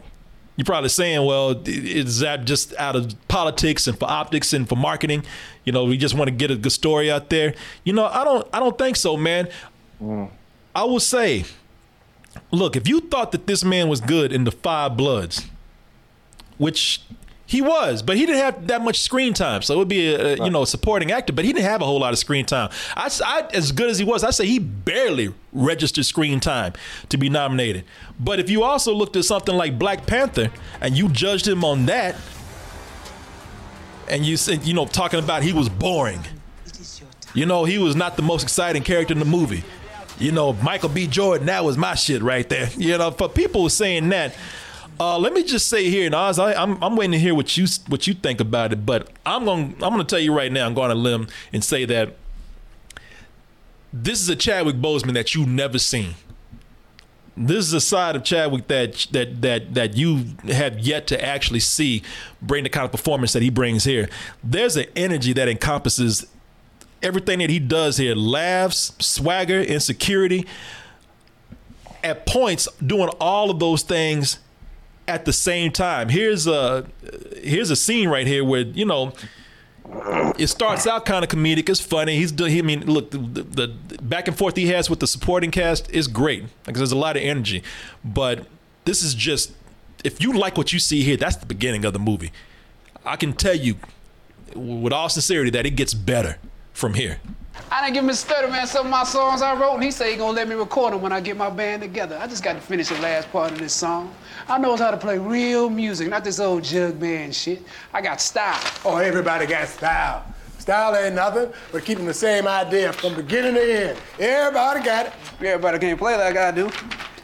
[0.56, 4.76] you're probably saying, well, is that just out of politics and for optics and for
[4.76, 5.24] marketing?
[5.64, 7.54] You know, we just want to get a good story out there.
[7.84, 9.48] You know, I don't I don't think so, man.
[10.74, 11.44] I will say,
[12.50, 15.46] look, if you thought that this man was good in the Five Bloods,
[16.58, 17.02] which
[17.46, 20.34] he was, but he didn't have that much screen time, so it would be a,
[20.40, 21.32] a you know supporting actor.
[21.32, 22.70] But he didn't have a whole lot of screen time.
[22.96, 26.74] I, s- I- as good as he was, I say he barely registered screen time
[27.08, 27.84] to be nominated.
[28.20, 31.86] But if you also looked at something like Black Panther and you judged him on
[31.86, 32.14] that,
[34.08, 36.20] and you said you know talking about he was boring,
[37.34, 39.64] you know he was not the most exciting character in the movie.
[40.20, 41.06] You know Michael B.
[41.06, 42.68] Jordan, that was my shit right there.
[42.76, 44.36] You know for people saying that.
[44.98, 47.66] Uh, let me just say here, Nas, I, I'm I'm waiting to hear what you
[47.88, 50.74] what you think about it, but I'm going I'm to tell you right now, I'm
[50.74, 52.16] going to limb and say that
[53.92, 56.14] this is a Chadwick Boseman that you've never seen.
[57.36, 61.60] This is a side of Chadwick that that that that you have yet to actually
[61.60, 62.02] see
[62.42, 64.08] bring the kind of performance that he brings here.
[64.44, 66.26] There's an energy that encompasses
[67.02, 70.46] everything that he does here: laughs, swagger, insecurity.
[72.02, 74.38] At points, doing all of those things
[75.06, 76.08] at the same time.
[76.08, 76.86] Here's a
[77.42, 79.12] here's a scene right here where you know
[80.38, 81.68] it starts out kind of comedic.
[81.68, 82.16] It's funny.
[82.16, 82.56] He's doing.
[82.56, 85.90] I mean, look, the, the, the back and forth he has with the supporting cast
[85.90, 87.62] is great because there's a lot of energy.
[88.04, 88.46] But
[88.84, 89.52] this is just
[90.04, 92.32] if you like what you see here, that's the beginning of the movie.
[93.04, 93.76] I can tell you
[94.54, 96.38] with all sincerity that it gets better
[96.80, 97.18] from here.
[97.70, 98.32] I didn't give Mr.
[98.32, 100.94] Sturdyvant some of my songs I wrote, and he said he gonna let me record
[100.94, 102.18] them when I get my band together.
[102.18, 104.12] I just got to finish the last part of this song.
[104.48, 107.62] I knows how to play real music, not this old jug band shit.
[107.92, 108.58] I got style.
[108.84, 110.24] Oh, everybody got style.
[110.58, 113.98] Style ain't nothing but keeping the same idea from beginning to end.
[114.18, 115.12] Everybody got it.
[115.40, 116.70] Everybody can't play like I do.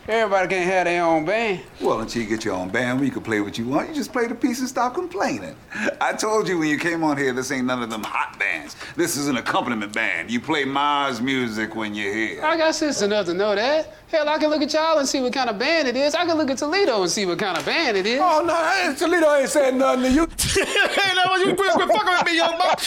[0.08, 1.62] Everybody can't have their own band.
[1.80, 3.94] Well, until you get your own band where you can play what you want, you
[3.94, 5.56] just play the piece and stop complaining.
[6.00, 8.76] I told you when you came on here, this ain't none of them hot bands.
[8.94, 10.30] This is an accompaniment band.
[10.30, 12.44] You play Ma's music when you're here.
[12.44, 13.94] I got sense enough to know that.
[14.16, 16.14] Hell, I can look at y'all and see what kind of band it is.
[16.14, 18.18] I can look at Toledo and see what kind of band it is.
[18.18, 20.20] Oh, no, hey, Toledo ain't saying nothing to you.
[20.26, 22.80] hey, that was you quit, quit fucking with me, young buck.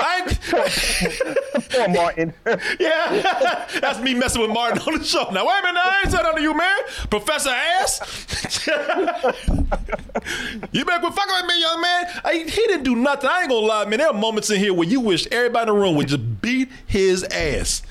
[0.00, 0.38] I
[1.68, 2.32] Poor Martin.
[2.80, 5.28] yeah, that's me messing with Martin on the show.
[5.30, 6.78] Now wait a minute, I ain't said nothing to you, man,
[7.10, 8.00] Professor Ass.
[10.72, 12.06] you better quit fucking with me, young man.
[12.24, 13.28] I, he didn't do nothing.
[13.28, 13.98] I ain't gonna lie, man.
[13.98, 16.70] There are moments in here where you wish everybody in the room would just beat
[16.86, 17.82] his ass.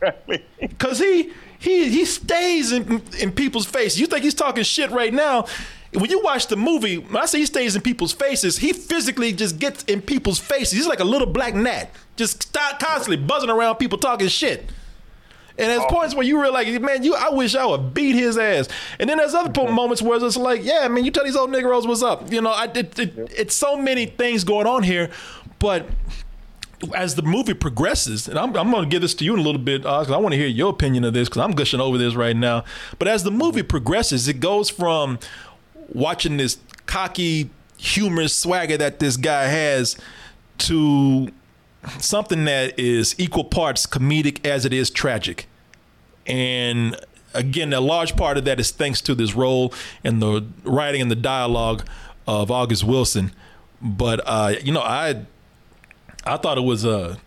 [0.78, 3.98] Cause he he he stays in in people's face.
[3.98, 5.46] You think he's talking shit right now?
[5.92, 9.32] When you watch the movie, when I say he stays in people's faces, he physically
[9.32, 10.72] just gets in people's faces.
[10.72, 14.70] He's like a little black gnat, just constantly buzzing around people talking shit.
[15.58, 18.68] And there's points where you realize, man, you I wish I would beat his ass.
[19.00, 19.74] And then there's other po- mm-hmm.
[19.74, 22.30] moments where it's like, yeah, man, you tell these old niggeros what's up.
[22.30, 25.10] You know, I it, it, it's so many things going on here,
[25.58, 25.86] but
[26.94, 29.42] as the movie progresses, and I'm, I'm going to give this to you in a
[29.42, 31.96] little bit, because I want to hear your opinion of this, because I'm gushing over
[31.98, 32.64] this right now.
[32.98, 35.18] But as the movie progresses, it goes from
[35.88, 39.96] watching this cocky, humorous swagger that this guy has
[40.58, 41.30] to
[41.98, 45.46] something that is equal parts comedic as it is tragic.
[46.26, 46.96] And
[47.32, 51.10] again, a large part of that is thanks to this role and the writing and
[51.10, 51.86] the dialogue
[52.26, 53.32] of August Wilson.
[53.80, 55.26] But uh, you know, I
[56.26, 57.18] I thought it was a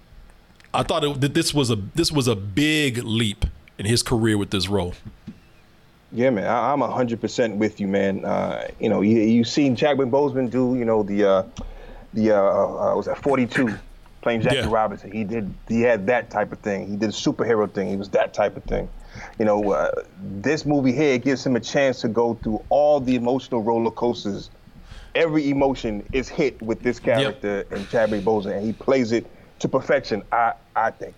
[0.74, 3.46] I thought it, that this was a this was a big leap
[3.78, 4.94] in his career with this role.
[6.12, 8.26] Yeah, man, I, I'm hundred percent with you, man.
[8.26, 11.44] Uh, you know, you you seen Chadwick Boseman do, you know, the uh,
[12.14, 13.74] the uh, uh, was that 42
[14.22, 14.70] playing Jackie Yeah.
[14.70, 15.12] Robinson.
[15.12, 16.90] He did he had that type of thing.
[16.90, 17.90] He did a superhero thing.
[17.90, 18.90] He was that type of thing.
[19.38, 23.16] You know, uh, this movie here gives him a chance to go through all the
[23.16, 24.50] emotional roller coasters
[25.16, 29.26] every emotion is hit with this character and Chadwick Boseman, and he plays it
[29.60, 30.24] to perfection.
[30.32, 31.16] I I think.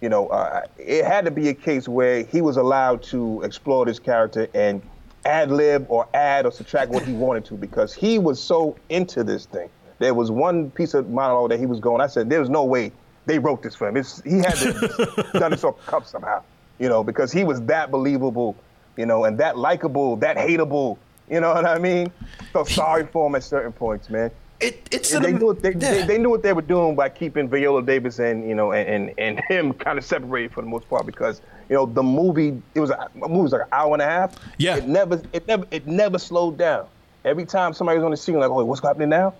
[0.00, 3.86] You know, uh, it had to be a case where he was allowed to explore
[3.86, 4.82] this character and
[5.24, 9.24] ad lib or add or subtract what he wanted to because he was so into
[9.24, 9.70] this thing.
[9.98, 12.00] There was one piece of monologue that he was going.
[12.00, 12.92] I said, "There's no way
[13.26, 13.96] they wrote this for him.
[13.96, 16.42] It's, he had to done this off the cuff somehow."
[16.78, 18.56] You know, because he was that believable,
[18.96, 20.98] you know, and that likable, that hateable.
[21.28, 22.12] You know what I mean?
[22.52, 24.30] So sorry for him at certain points, man.
[24.60, 27.48] It, it's they, knew what they, they, they knew what they were doing by keeping
[27.48, 30.88] Viola Davis and you know and, and, and him kind of separated for the most
[30.88, 33.92] part because you know the movie it was a, a movie was like an hour
[33.92, 34.34] and a half.
[34.58, 34.76] Yeah.
[34.76, 36.86] It never it never it never slowed down.
[37.24, 39.34] Every time somebody was on the scene, like, oh, what's happening now?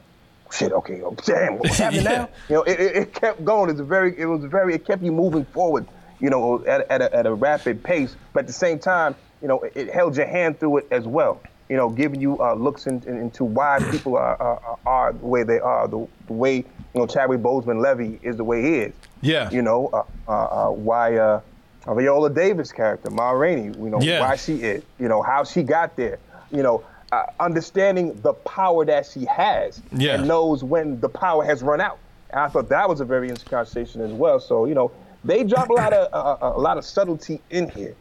[0.50, 2.16] Shit, okay, oh, damn, what's happening Yeah.
[2.16, 2.28] now?
[2.48, 3.70] You know, it, it, it kept going.
[3.70, 5.86] It's very, it was very, it kept you moving forward.
[6.20, 9.48] You know, at, at, a, at a rapid pace, but at the same time, you
[9.48, 11.40] know, it, it held your hand through it as well.
[11.68, 15.26] You know, giving you uh, looks in, in- into why people are, are, are the
[15.26, 18.74] way they are, the, the way you know Chadwick Boseman Levee is the way he
[18.80, 18.92] is.
[19.22, 19.50] Yeah.
[19.50, 21.40] You know, uh, uh, uh, why uh,
[21.88, 24.20] Viola Davis character, Ma Rainey, you know, Yeah.
[24.20, 26.18] why she is, you know, how she got there,
[26.50, 30.14] you know, uh, understanding the power that she has Yeah.
[30.16, 31.98] and knows when the power has run out.
[32.30, 34.38] And I thought that was a very interesting conversation as well.
[34.40, 34.90] So, you know,
[35.24, 37.94] they drop a lot of uh, a lot of subtlety in here.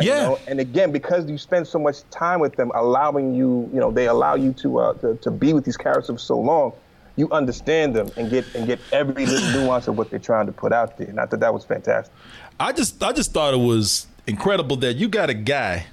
[0.00, 0.22] You Yeah.
[0.22, 0.40] know?
[0.46, 4.06] And again, because you spend so much time with them, allowing you, you know, they
[4.06, 6.72] allow you to uh, to, to be with these characters for so long,
[7.16, 10.52] you understand them and get and get every little nuance of what they're trying to
[10.52, 11.08] put out there.
[11.08, 12.14] And I thought that was fantastic.
[12.60, 15.86] I just I just thought it was incredible that you got a guy,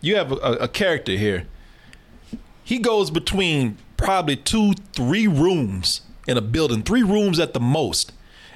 [0.00, 1.46] you have a, a character here.
[2.64, 8.12] He goes between probably two, three rooms in a building, three rooms at the most,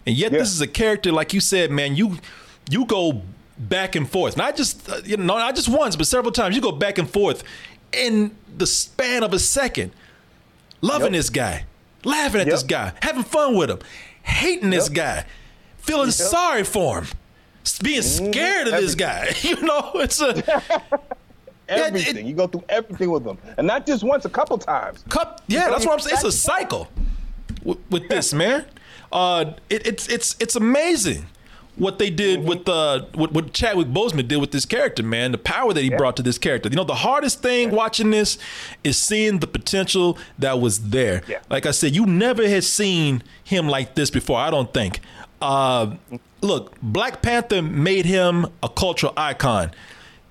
[0.06, 1.96] and yet this is a character like you said, man.
[1.96, 2.18] You
[2.70, 3.22] you go
[3.58, 6.54] back and forth, not just uh, you know not just once, but several times.
[6.56, 7.42] You go back and forth
[7.92, 9.92] in the span of a second,
[10.80, 11.64] loving this guy,
[12.04, 13.78] laughing at this guy, having fun with him,
[14.22, 15.24] hating this guy,
[15.78, 17.06] feeling sorry for him,
[17.82, 19.32] being scared of this guy.
[19.42, 20.62] You know, it's a
[21.68, 22.26] Everything.
[22.26, 23.38] you go through everything with them.
[23.58, 25.04] And not just once, a couple times.
[25.08, 26.14] Cup, yeah, that's what I'm saying.
[26.14, 26.88] It's a cycle
[27.64, 28.66] with, with this man.
[29.10, 31.26] Uh, it, it's it's it's amazing
[31.76, 35.32] what they did with uh what, what Chadwick Boseman did with this character, man.
[35.32, 36.68] The power that he brought to this character.
[36.68, 38.38] You know, the hardest thing watching this
[38.82, 41.22] is seeing the potential that was there.
[41.50, 44.38] Like I said, you never had seen him like this before.
[44.38, 45.00] I don't think.
[45.42, 45.96] Uh,
[46.40, 49.70] look, Black Panther made him a cultural icon.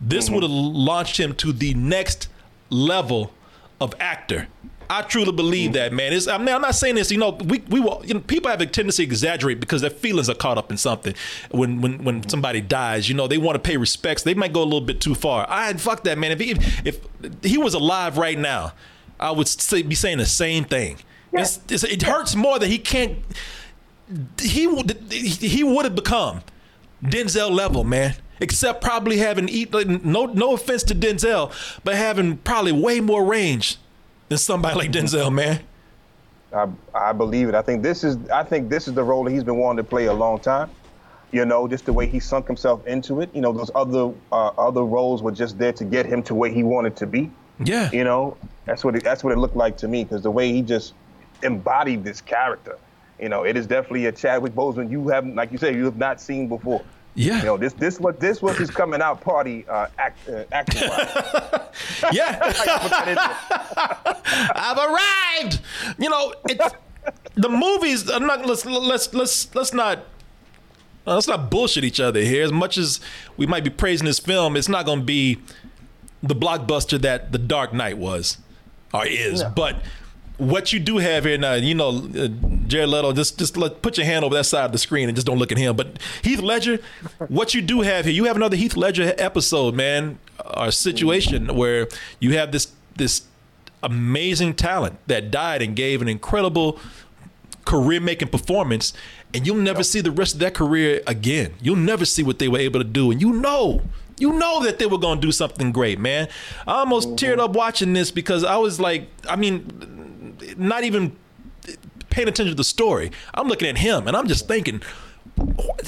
[0.02, 2.28] This would have launched him to the next
[2.70, 3.32] level
[3.80, 4.48] of actor.
[4.90, 6.14] I truly believe that, man.
[6.14, 7.12] It's, I mean, I'm not saying this.
[7.12, 9.90] You know, we we will, you know, people have a tendency to exaggerate because their
[9.90, 11.16] feelings are caught up in something.
[11.52, 14.24] When when when somebody dies, you know, they want to pay respects.
[14.24, 15.46] They might go a little bit too far.
[15.50, 16.32] I fuck that, man.
[16.32, 16.52] If he
[16.84, 17.00] if
[17.44, 18.74] he was alive right now,
[19.20, 20.98] I would say, be saying the same thing.
[21.34, 23.20] It's, it's, it hurts more that he can't.
[24.42, 26.42] He would he would have become
[27.04, 28.16] Denzel level, man.
[28.42, 33.78] Except probably having eat no no offense to Denzel, but having probably way more range
[34.30, 35.62] than somebody like Denzel, man.
[36.54, 37.56] I, I believe it.
[37.56, 39.90] I think this is I think this is the role that he's been wanting to
[39.90, 40.70] play a long time.
[41.32, 43.30] You know, just the way he sunk himself into it.
[43.34, 46.50] You know, those other uh, other roles were just there to get him to where
[46.50, 47.32] he wanted to be.
[47.64, 47.92] Yeah.
[47.92, 50.52] You know, that's what it, that's what it looked like to me because the way
[50.52, 50.94] he just
[51.44, 52.78] embodied this character.
[53.20, 55.98] You know, it is definitely a Chadwick Boseman you haven't, like you said, you have
[55.98, 56.84] not seen before.
[57.16, 57.40] Yeah.
[57.40, 60.82] You know, this this what this was his coming out party uh, act uh, acting.
[62.12, 62.42] yeah.
[64.56, 65.62] I've arrived.
[65.98, 66.76] You know, it's
[67.36, 68.10] the movies.
[68.10, 68.46] I'm not.
[68.46, 70.06] Let's let's let's let's not.
[71.06, 72.44] Let's not bullshit each other here.
[72.44, 73.00] As much as
[73.38, 75.38] we might be praising this film, it's not going to be
[76.24, 78.40] the blockbuster that The Dark Knight was
[78.92, 79.44] or is.
[79.44, 79.78] But
[80.38, 82.28] what you do have here now, you know, uh,
[82.68, 85.16] Jared Leto, just just let, put your hand over that side of the screen and
[85.16, 85.76] just don't look at him.
[85.76, 86.80] But Heath Ledger,
[87.28, 90.20] what you do have here, you have another Heath Ledger episode, man,
[90.58, 91.88] or situation where
[92.20, 93.24] you have this this
[93.84, 96.80] amazing talent that died and gave an incredible
[97.66, 98.94] career making performance
[99.34, 101.54] and you'll never see the rest of that career again.
[101.62, 103.82] You'll never see what they were able to do and you know
[104.18, 106.30] you know that they were going to do something great, man.
[106.66, 107.34] I almost mm-hmm.
[107.34, 111.16] teared up watching this because I was like, I mean, not even
[112.16, 113.12] paying attention to the story.
[113.34, 114.82] I'm looking at him and I'm just thinking,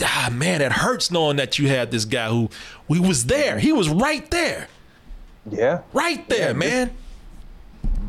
[0.03, 2.49] ah, man, it hurts knowing that you had this guy who,
[2.89, 3.57] who was there.
[3.59, 4.67] He was right there.
[5.49, 5.82] Yeah.
[5.93, 6.93] Right there, Yeah, man.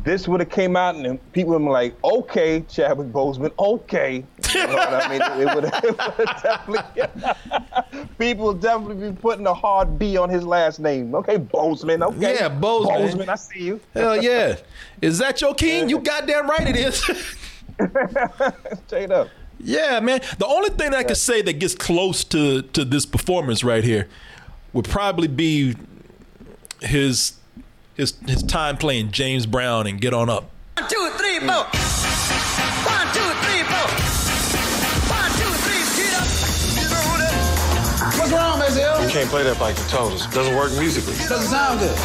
[0.03, 4.67] This would have came out and people would be like, okay, Chadwick Boseman, okay, You
[4.67, 5.21] know what I mean?
[5.21, 8.07] It it would definitely.
[8.17, 11.15] people would definitely be putting a hard B on his last name.
[11.15, 12.03] Okay, Bozeman.
[12.03, 12.35] Okay.
[12.35, 13.01] Yeah, Bozeman.
[13.01, 13.79] Bozeman, I see you.
[13.93, 14.57] Hell yeah.
[15.01, 15.89] Is that your king?
[15.89, 17.37] You goddamn right it is.
[18.87, 19.29] Straight up.
[19.59, 20.21] Yeah, man.
[20.37, 24.07] The only thing I could say that gets close to to this performance right here
[24.73, 25.75] would probably be
[26.81, 27.33] his
[27.95, 30.49] his his time playing James Brown and Get On Up.
[30.77, 31.65] One, two, three, four.
[32.87, 33.87] One, two, three, four.
[35.11, 36.27] One, two, three, get up.
[36.79, 38.19] You know.
[38.19, 39.03] What's wrong, Mazel?
[39.03, 40.25] You can't play that like you told us.
[40.25, 41.15] It doesn't work musically.
[41.27, 41.95] Doesn't sound good.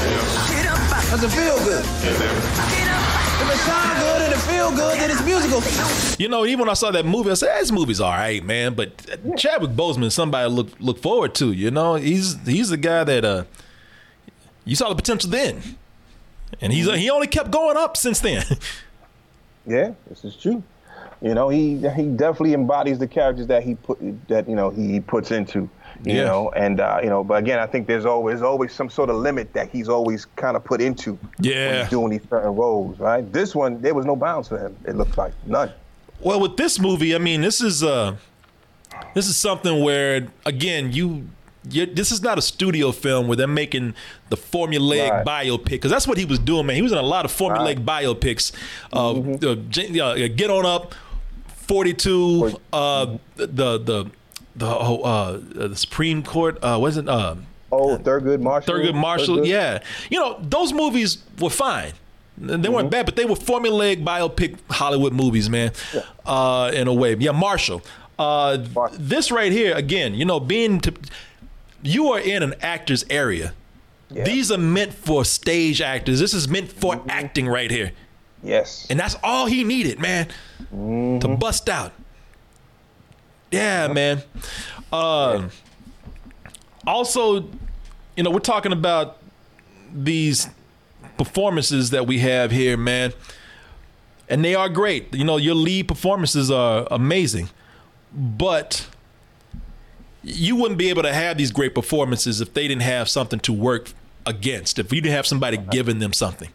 [1.10, 1.84] Doesn't feel good.
[2.02, 3.13] If
[3.54, 6.14] it sound good and it feel good, then it's musical.
[6.18, 8.42] You know, even when I saw that movie, I said, hey, "This movie's all right,
[8.44, 8.98] man." But
[9.36, 11.52] Chadwick Boseman, somebody look look forward to.
[11.52, 13.44] You know, he's he's the guy that uh,
[14.64, 15.62] you saw the potential then,
[16.60, 18.44] and he's he only kept going up since then.
[19.66, 20.62] Yeah, this is true.
[21.22, 23.98] You know, he he definitely embodies the characters that he put
[24.28, 25.68] that you know he puts into.
[26.04, 26.24] You Yeah.
[26.24, 29.16] know, and uh, you know, but again, I think there's always always some sort of
[29.16, 31.80] limit that he's always kind of put into when Yeah.
[31.82, 33.32] he's doing these certain roles, right?
[33.32, 34.76] This one, there was no bounds for him.
[34.86, 35.70] It looked like none.
[36.20, 38.16] Well, with this movie, I mean, this is uh
[39.14, 41.26] this is something where again, you
[41.70, 43.94] you this is not a studio film where they're making
[44.30, 46.76] the formulaic biopic because that's what he was doing, man.
[46.76, 48.52] He was in a lot of formulaic biopics.
[48.92, 49.46] Uh, Mm-hmm.
[49.48, 50.94] uh, J- uh, Get on up,
[51.66, 53.46] Forty Two, uh, the
[53.78, 54.10] the
[54.56, 56.58] the oh, uh, the Supreme Court.
[56.62, 57.36] Uh, wasn't uh,
[57.72, 58.74] Oh, Thurgood Marshall.
[58.74, 59.46] Thurgood Marshall, Thurgood.
[59.48, 59.82] yeah.
[60.10, 61.92] You know, those movies were fine.
[62.38, 62.72] They Mm-hmm.
[62.72, 65.72] weren't bad, but they were formulaic biopic Hollywood movies, man.
[66.26, 67.32] Uh, in a way, yeah.
[67.32, 67.82] Marshall.
[68.18, 68.58] Uh,
[68.92, 70.92] this right here, again, you know, being to,
[71.82, 73.54] you are in an actor's area.
[74.10, 76.20] These are meant for stage actors.
[76.20, 77.10] This is meant for Mm-hmm.
[77.10, 77.90] acting right here.
[78.44, 78.86] Yes.
[78.90, 80.28] And that's all he needed, man,
[80.72, 81.20] Mm-hmm.
[81.20, 81.92] to bust out.
[83.50, 84.22] Yeah, man.
[84.92, 85.50] Um,
[86.86, 87.48] also,
[88.16, 89.18] you know, we're talking about
[89.94, 90.48] these
[91.16, 93.12] performances that we have here, man.
[94.28, 95.14] And they are great.
[95.14, 97.48] You know, your lead performances are amazing.
[98.12, 98.88] But
[100.22, 103.52] you wouldn't be able to have these great performances if they didn't have something to
[103.52, 103.92] work
[104.26, 104.78] against.
[104.78, 106.48] If you didn't have somebody giving them something.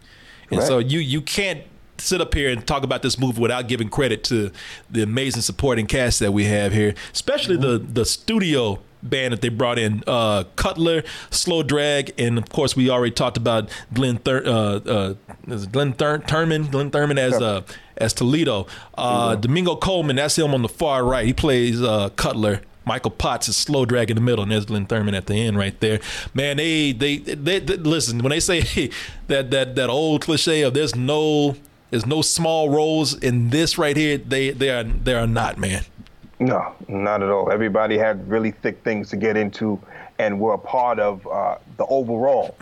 [0.52, 1.62] And so you you can't
[2.00, 4.52] sit up here and talk about this movie without giving credit to
[4.90, 9.50] the amazing supporting cast that we have here, especially the the studio band that they
[9.50, 14.44] brought in uh, Cutler, Slow Drag, and of course we already talked about Glynn Thur-
[14.46, 15.14] uh, uh,
[15.72, 17.62] Glynn Thur- Thurman, Glynn Thurman as uh,
[17.98, 21.26] as Toledo, uh, Domingo Colman, that's him on the far right.
[21.26, 22.62] He plays uh, Cutler.
[22.86, 25.58] Michael Potts is slow drag in the middle, and there's Glynn Thurman at the end
[25.58, 26.00] right there.
[26.34, 28.62] Man, they they they, they listen when they say
[29.28, 31.56] that that that old cliche of there's no
[31.90, 34.18] there's no small roles in this right here.
[34.18, 35.84] They they are they are not, man.
[36.40, 37.52] No, not at all.
[37.52, 39.80] Everybody had really thick things to get into
[40.20, 42.56] and were a part of uh, the overall,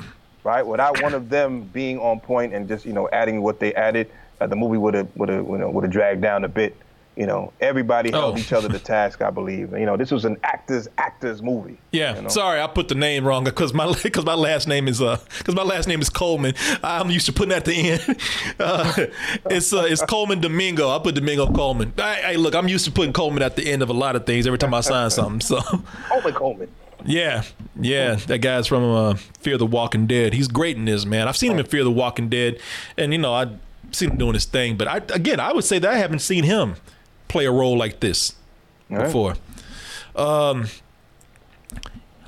[0.43, 0.65] right?
[0.65, 4.09] Without one of them being on point and just, you know, adding what they added,
[4.41, 6.75] uh, the movie would have would have you know, would have dragged down a bit.
[7.17, 8.37] You know, everybody held Oh.
[8.37, 9.71] each other to task, I believe.
[9.71, 11.79] You know, this was an actors actors movie.
[11.91, 12.27] Yeah, you know?
[12.27, 15.55] sorry, I put the name wrong because my because my last name is uh because
[15.55, 16.53] my last name is Coleman.
[16.83, 18.21] I'm used to putting that at the end.
[18.59, 19.05] Uh,
[19.49, 20.89] it's uh, it's Colman Domingo.
[20.89, 21.93] I put Domingo Coleman.
[21.97, 24.25] I, hey, look, I'm used to putting Coleman at the end of a lot of
[24.25, 25.41] things every time I sign something.
[25.41, 25.59] So
[26.09, 26.69] Coleman Coleman.
[27.05, 27.43] yeah,
[27.79, 30.33] yeah, that guy's from uh, Fear the Walking Dead.
[30.33, 31.27] He's great in this man.
[31.27, 32.59] I've seen him in Fear the Walking Dead,
[32.97, 33.51] and you know I've
[33.91, 34.75] seen him doing his thing.
[34.77, 36.75] But I again, I would say that I haven't seen him
[37.27, 38.35] play a role like this
[38.89, 39.05] right.
[39.05, 39.35] before.
[40.15, 40.67] Um,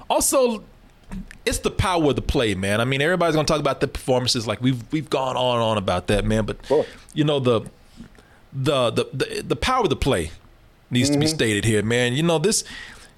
[0.10, 0.64] also,
[1.46, 2.82] it's the power of the play, man.
[2.82, 5.78] I mean, everybody's gonna talk about the performances, like we've we've gone on and on
[5.78, 6.46] about that, man.
[6.46, 6.58] But
[7.14, 7.62] you know the
[8.54, 10.32] the the the, the power of the play
[10.92, 12.14] needs to be stated here, man.
[12.14, 12.64] You know this,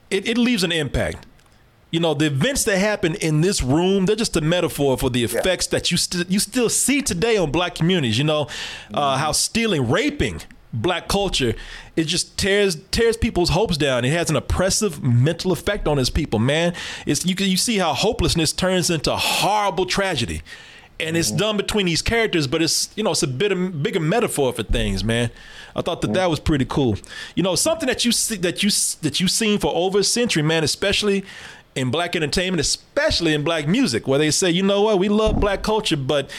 [0.10, 1.26] it, it leaves an impact.
[1.90, 5.24] You know the events that happen in this room, they're just a metaphor for the
[5.24, 8.18] effects that you st- you still see today on black communities.
[8.18, 8.48] You know
[8.94, 10.42] uh, how stealing, raping
[10.74, 11.54] black culture,
[11.96, 14.06] it just tears tears people's hopes down.
[14.06, 16.74] It has an oppressive mental effect on its people, man.
[17.06, 20.42] It's you you see how hopelessness turns into horrible tragedy.
[21.00, 24.00] And it's done between these characters, but it's you know it's a bit of bigger
[24.00, 25.32] metaphor for things, man.
[25.76, 26.98] I thought that that was pretty cool.
[27.36, 28.70] You know, something that you see that you
[29.02, 31.24] that you've seen for over a century, man, especially
[31.76, 35.40] in black entertainment, especially in black music, where they say, you know what, we love
[35.40, 36.30] black culture, but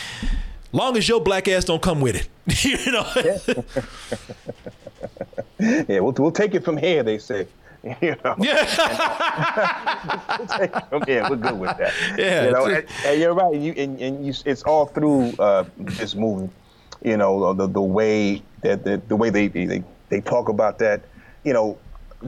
[0.73, 2.29] long as your black ass don't come with it,
[2.65, 3.07] you know.
[5.89, 7.47] yeah, we'll, we'll take it from here, they say.
[8.01, 8.37] You know?
[8.39, 8.63] Yeah.
[10.39, 11.27] we'll take it from here.
[11.29, 11.93] We're good with that.
[12.17, 13.57] Yeah, You know, and, and, you're right.
[13.57, 16.49] You and, and you, it's all through uh, this movie.
[17.05, 21.03] You know, the the way that the, the way they, they they talk about that
[21.45, 21.79] you know,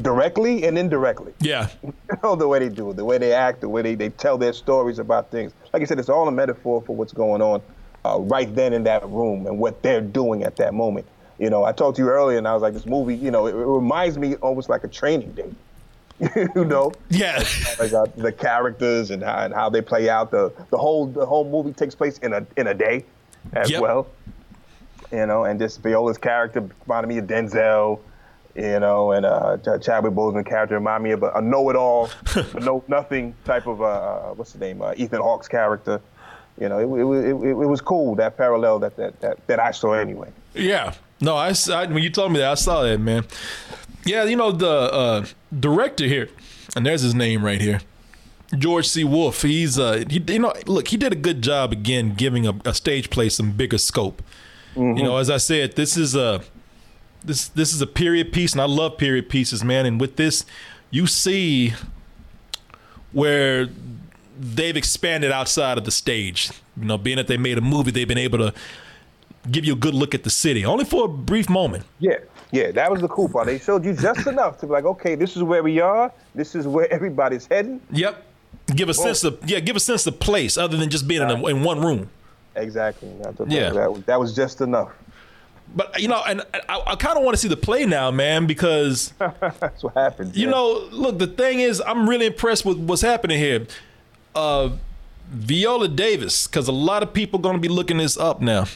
[0.00, 1.32] directly and indirectly.
[1.40, 1.68] Yeah.
[1.82, 4.08] You know, the way they do it, the way they act, the way they, they
[4.10, 5.52] tell their stories about things.
[5.72, 7.62] Like I said, it's all a metaphor for what's going on
[8.04, 11.06] uh, right then in that room and what they're doing at that moment.
[11.38, 13.46] You know, I talked to you earlier, and I was like, this movie, you know,
[13.46, 15.52] it, it reminds me almost like a training day.
[16.54, 17.42] you know, yeah,
[17.80, 20.30] like uh, the characters and how, and how they play out.
[20.30, 23.04] The the whole the whole movie takes place in a in a day,
[23.52, 23.80] as Yep.
[23.82, 24.06] well.
[25.10, 27.98] You know, and just Viola's character reminded me of Denzel.
[28.54, 32.08] You know, and uh, Chadwick Boseman character reminded me of a, a know-it-all,
[32.60, 34.80] know nothing type of uh, what's the name?
[34.82, 36.00] Uh, Ethan Hawke's character.
[36.60, 39.72] You know, it, it, it, it, was cool that parallel that, that that that I
[39.72, 40.30] saw anyway.
[40.54, 40.94] Yeah.
[41.20, 43.24] No, I, I- when you told me that, I saw that, man.
[44.04, 45.26] Yeah, you know the uh,
[45.58, 46.28] director here,
[46.76, 47.80] and there's his name right here,
[48.58, 49.02] George C.
[49.02, 49.42] Wolfe.
[49.42, 52.74] He's uh, he, you know, look, he did a good job again, giving a, a
[52.74, 54.22] stage play some bigger scope.
[54.76, 56.42] You know, as I said, this is a
[57.24, 59.86] this this is a period piece, and I love period pieces, man.
[59.86, 60.44] And with this,
[60.90, 61.72] you see
[63.12, 63.68] where
[64.38, 66.50] they've expanded outside of the stage.
[66.76, 68.54] You know, being that they made a movie, they've been able to
[69.50, 71.84] give you a good look at the city, only for a brief moment.
[72.00, 72.18] Yeah,
[72.50, 73.46] yeah, that was the cool part.
[73.46, 76.12] They showed you just enough to be like, okay, this is where we are.
[76.34, 77.80] This is where everybody's heading.
[77.90, 78.22] Yep.
[78.74, 81.30] Give a sense of yeah, give a sense of place other than just being in,
[81.30, 82.08] a, in one room.
[82.56, 83.10] Exactly.
[83.48, 83.70] Yeah.
[83.70, 84.92] that, was- that was just enough.
[85.74, 88.46] But you know, and I, I kind of want to see the play now, man,
[88.46, 90.36] because that's what happens.
[90.36, 93.66] You know, look, the thing is, I'm really impressed with what's happening here.
[94.34, 94.70] Uh,
[95.30, 98.66] Viola Davis, because a lot of people going to be looking this up now,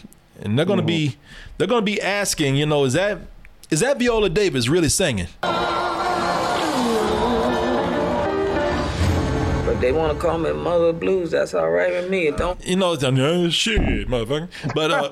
[0.41, 1.17] and they're going to be
[1.59, 3.19] they're going to be asking, you know, is that
[3.71, 5.29] is that Viola Davis really singing?
[9.79, 11.31] But they want to call me Mother Blues.
[11.31, 12.27] That's all right with me.
[12.27, 12.61] It don't.
[12.67, 14.49] You know, it's, uh, shit, motherfucker.
[14.75, 15.11] But uh,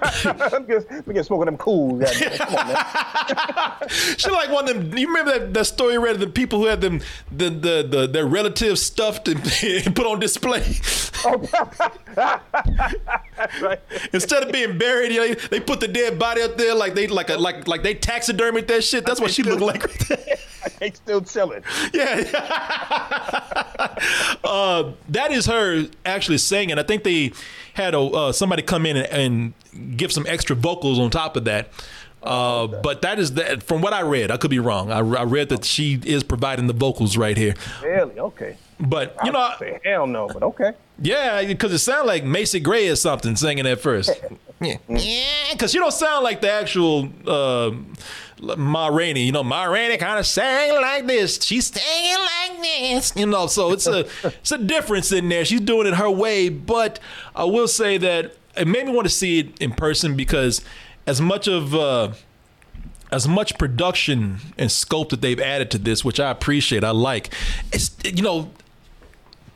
[0.51, 1.99] let me get, let me get smoking them cool.
[1.99, 2.37] goddamn.
[2.37, 3.89] Come on, man.
[4.17, 4.99] she like one of them.
[4.99, 7.01] You remember that, that story you read of the people who had them
[7.31, 10.65] the the, the their relatives stuffed and, and put on display.
[13.63, 13.81] right.
[14.13, 17.07] Instead of being buried, you know, they put the dead body up there like they
[17.07, 19.07] like a, like like they taxidermied that shit.
[19.07, 20.41] That's what she looked like.
[20.81, 21.63] they still chilling.
[21.93, 22.23] Yeah.
[24.45, 26.79] uh, that is her actually singing.
[26.79, 27.33] I think they
[27.75, 29.07] had a uh, somebody come in and,
[29.73, 31.71] and give some extra vocals on top of that.
[32.23, 33.63] Uh, but that is that.
[33.63, 34.91] From what I read, I could be wrong.
[34.91, 37.55] I, I read that she is providing the vocals right here.
[37.83, 38.19] Really?
[38.19, 38.57] Okay.
[38.79, 40.73] But you know, say hell no, but okay.
[41.01, 44.11] yeah, because it sounded like Macy Gray or something singing at first.
[44.61, 47.71] yeah, yeah, because you don't sound like the actual uh,
[48.41, 49.25] Ma Rainey.
[49.25, 51.43] You know, Ma Rainey kind of sang like this.
[51.43, 53.13] She's singing like this.
[53.17, 55.45] You know, so it's a it's a difference in there.
[55.45, 57.01] She's doing it her way, but
[57.35, 60.63] I will say that it made me want to see it in person because
[61.07, 62.13] as much of uh,
[63.13, 67.33] as much production and scope that they've added to this, which I appreciate, I like.
[67.73, 68.51] It's you know,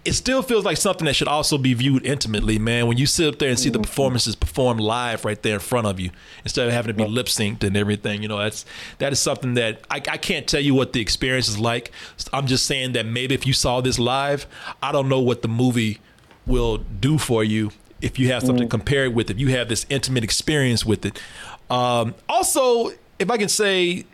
[0.05, 2.87] it still feels like something that should also be viewed intimately, man.
[2.87, 5.87] When you sit up there and see the performances performed live right there in front
[5.87, 6.11] of you,
[6.43, 8.65] instead of having to be lip synced and everything, you know, that's
[8.99, 11.93] that is something that I, I can't tell you what the experience is like.
[12.33, 14.47] I'm just saying that maybe if you saw this live,
[14.83, 16.01] I don't know what the movie
[16.47, 17.71] will do for you
[18.01, 21.05] if you have something to compare it with, if you have this intimate experience with
[21.05, 21.21] it.
[21.69, 24.07] Um, also, if I can say,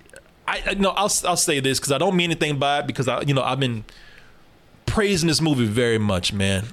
[0.49, 3.07] I, I no, I'll I'll say this because I don't mean anything by it because
[3.07, 3.85] I, you know, I've been
[4.97, 6.65] praising this movie very much, man.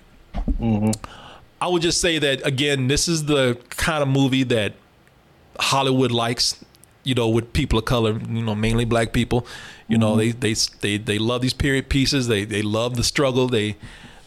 [1.60, 4.76] I would just say that again, this is the kind of movie that
[5.60, 6.64] Hollywood likes.
[7.04, 9.46] You know, with people of color, you know, mainly black people.
[9.90, 12.30] You know, they they they they love these period pieces.
[12.30, 13.50] They they love the struggle.
[13.50, 13.76] They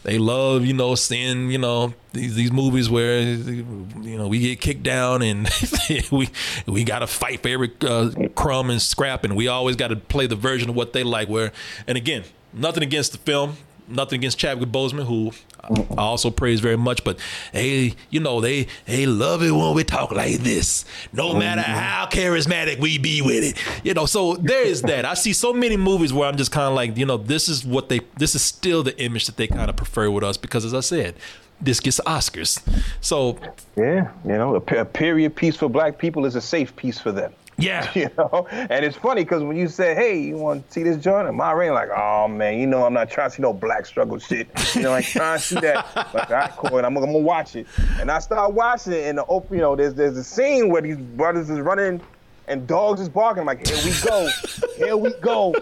[0.03, 4.61] they love you know seeing you know these these movies where you know we get
[4.61, 5.49] kicked down and
[6.11, 6.29] we
[6.67, 9.95] we got to fight for every uh, crumb and scrap and we always got to
[9.95, 11.27] play the version of what they like.
[11.27, 11.51] Where
[11.87, 15.31] and again, nothing against the film, nothing against Chadwick Boseman, who
[15.63, 17.03] I also praise very much.
[17.03, 17.19] But
[17.51, 21.71] hey, you know they they love it when we talk like this, no matter mm-hmm.
[21.71, 23.85] how charismatic we be with it.
[23.85, 25.05] You know, so there is that.
[25.05, 27.65] I see so many movies where I'm just kind of like, you know, this is
[27.65, 30.65] what they, this is still the image that they kind of prefer with us because,
[30.65, 31.15] as I said,
[31.61, 32.61] this gets Oscars.
[33.01, 33.37] So
[33.75, 37.11] Yeah, you know, a, a period piece for black people is a safe piece for
[37.11, 37.33] them.
[37.57, 37.91] Yeah.
[37.97, 40.97] You know, and it's funny because when you say, "Hey, you want to see this
[40.97, 43.53] joint?" and my ring like, "Oh man, you know I'm not trying to see no
[43.53, 44.47] black struggle shit.
[44.75, 47.05] You know, I ain't trying to see that." Like, all right, cool, and I'm, I'm
[47.05, 47.65] gonna watch it.
[47.99, 50.81] And I start watching it, and the open, you know, there's there's a scene where
[50.81, 51.99] these brothers is running,
[52.47, 53.41] and dogs is barking.
[53.41, 54.29] I'm like, "Here we go,
[54.75, 55.55] here we go."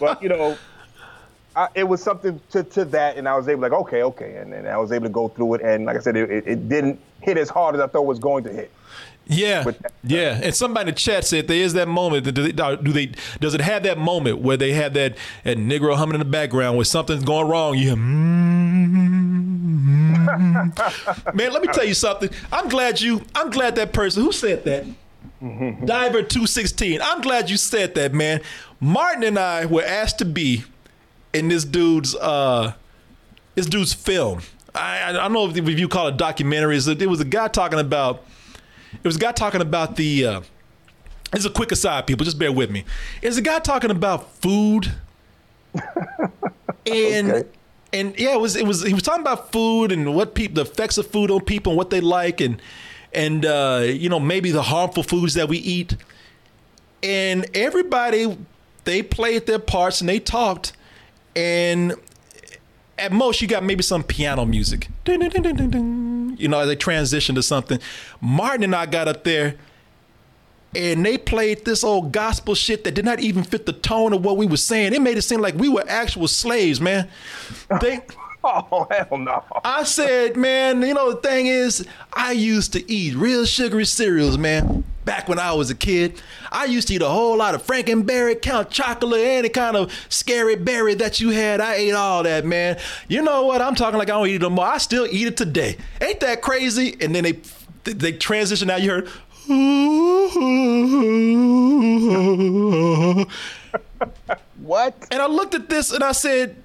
[0.00, 0.58] But you know,
[1.54, 4.52] I, it was something to, to that, and I was able like, okay, okay, and
[4.52, 6.68] then I was able to go through it, and like I said, it, it, it
[6.68, 8.70] didn't hit as hard as I thought it was going to hit.
[9.28, 9.64] Yeah,
[10.04, 10.38] yeah.
[10.40, 12.22] And somebody in the chat said there is that moment.
[12.24, 13.10] that- Do they, do they?
[13.40, 16.76] Does it have that moment where they have that, that Negro humming in the background
[16.76, 17.74] where something's going wrong?
[17.76, 18.86] You hear, mm,
[21.34, 21.52] man.
[21.52, 22.30] Let me tell you something.
[22.52, 23.22] I'm glad you.
[23.34, 24.86] I'm glad that person who said that.
[25.84, 27.00] Diver two sixteen.
[27.02, 28.40] I'm glad you said that, man.
[28.80, 30.64] Martin and I were asked to be
[31.32, 32.72] in this dude's uh
[33.54, 34.40] this dude's film.
[34.74, 36.88] I I don't know if you call it documentaries.
[37.00, 38.24] It was a guy talking about.
[39.02, 40.26] It was a guy talking about the.
[40.26, 40.40] Uh,
[41.32, 42.24] this is a quick aside, people.
[42.24, 42.84] Just bear with me.
[43.20, 44.92] It's a guy talking about food,
[46.86, 47.44] and
[47.92, 50.70] and yeah, it was it was he was talking about food and what people the
[50.70, 52.60] effects of food on people and what they like and
[53.12, 55.96] and uh, you know maybe the harmful foods that we eat.
[57.02, 58.36] And everybody
[58.84, 60.72] they played their parts and they talked,
[61.34, 61.94] and
[62.98, 64.88] at most you got maybe some piano music.
[65.04, 66.15] Ding, ding, ding, ding, ding, ding.
[66.36, 67.78] You know, as they transition to something.
[68.20, 69.56] Martin and I got up there
[70.74, 74.24] and they played this old gospel shit that did not even fit the tone of
[74.24, 74.92] what we were saying.
[74.92, 77.08] It made it seem like we were actual slaves, man.
[77.80, 78.00] They
[78.48, 79.42] Oh hell no!
[79.64, 84.38] I said, man, you know the thing is, I used to eat real sugary cereals,
[84.38, 84.84] man.
[85.06, 88.42] Back when I was a kid, I used to eat a whole lot of Frankenberry,
[88.42, 91.60] Count Chocula, any kind of scary berry that you had.
[91.60, 92.76] I ate all that, man.
[93.06, 93.62] You know what?
[93.62, 94.66] I'm talking like I don't eat it no more.
[94.66, 95.76] I still eat it today.
[96.00, 96.96] Ain't that crazy?
[97.00, 97.40] And then they
[97.84, 98.66] they transition.
[98.66, 99.08] Now you heard.
[104.58, 105.06] what?
[105.12, 106.56] And I looked at this and I said,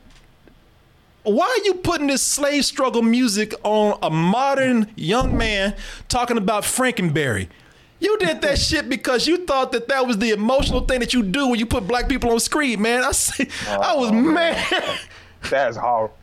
[1.23, 5.75] why are you putting this slave struggle music on a modern young man
[6.09, 7.47] talking about Frankenberry?
[8.01, 11.21] You did that shit because you thought that that was the emotional thing that you
[11.21, 13.03] do when you put black people on screen, man.
[13.03, 14.99] I see, I was oh, mad.
[15.49, 16.15] That's horrible.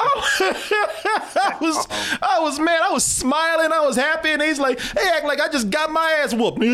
[0.00, 1.86] I was,
[2.22, 2.82] I was mad.
[2.82, 3.72] I was smiling.
[3.72, 6.58] I was happy, and he's like, "Hey, act like I just got my ass whooped."
[6.62, 6.66] I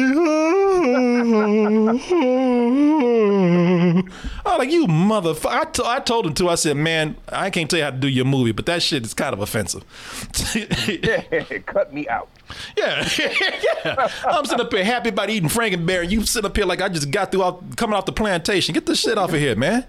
[4.44, 6.48] was like, "You motherfucker!" I, t- I told him too.
[6.48, 9.04] I said, "Man, I can't tell you how to do your movie, but that shit
[9.04, 9.84] is kind of offensive."
[11.66, 12.28] Cut me out.
[12.76, 14.08] Yeah, yeah.
[14.24, 16.10] I'm sitting up here happy about eating Frankenberry.
[16.10, 18.72] You sit up here like I just got through out, coming off the plantation.
[18.72, 19.86] Get this shit off of here, man.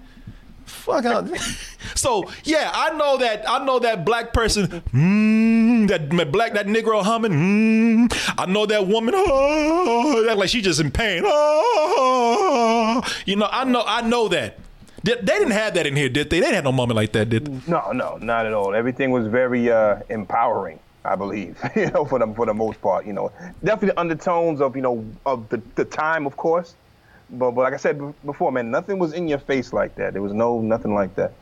[0.65, 1.29] Fuck out.
[1.95, 7.03] So yeah, I know that I know that black person, mm, that black that Negro
[7.03, 7.31] humming.
[7.31, 9.13] Mm, I know that woman.
[9.17, 11.23] Oh, that like she just in pain.
[11.25, 14.57] Oh, you know, I know I know that.
[15.03, 16.39] They, they didn't have that in here, did they?
[16.39, 17.71] They didn't have no moment like that, did they?
[17.71, 18.73] No, no, not at all.
[18.75, 20.79] Everything was very uh, empowering.
[21.03, 23.31] I believe, you know, for the for the most part, you know,
[23.63, 26.75] definitely undertones of you know of the, the time, of course,
[27.31, 30.13] but but like I said before, man, nothing was in your face like that.
[30.13, 31.33] There was no nothing like that.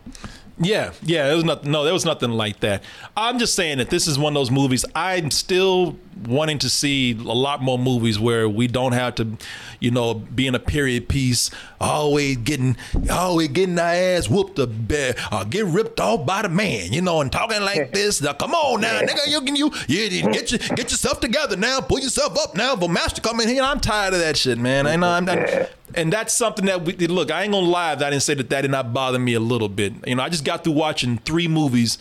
[0.62, 1.72] Yeah, yeah, there was nothing.
[1.72, 2.84] No, there was nothing like that.
[3.16, 4.84] I'm just saying that this is one of those movies.
[4.94, 5.96] I'm still
[6.28, 9.38] wanting to see a lot more movies where we don't have to,
[9.80, 12.78] you know, be in a period piece, always getting,
[13.10, 17.02] always getting our ass whooped, a bit, uh, get ripped off by the man, you
[17.02, 18.22] know, and talking like this.
[18.22, 21.82] Now, come on now, nigga, you can you, you get your, get yourself together now,
[21.82, 22.76] pull yourself up now.
[22.76, 24.88] For master come in here, I'm tired of that shit, man.
[24.88, 25.70] I know, I'm not.
[25.96, 27.32] And that's something that we look.
[27.32, 27.96] I ain't gonna lie.
[27.96, 29.94] That I didn't say that that did not bother me a little bit.
[30.06, 31.98] You know, I just got through watching three movies,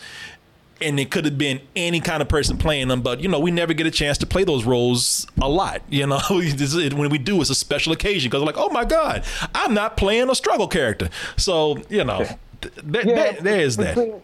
[0.81, 3.01] and it could have been any kind of person playing them.
[3.01, 5.81] But you know, we never get a chance to play those roles a lot.
[5.89, 9.23] You know, when we do, it's a special occasion because like, oh my god,
[9.53, 11.09] I'm not playing a struggle character.
[11.37, 12.25] So you know,
[12.61, 14.21] th- th- there, there is that.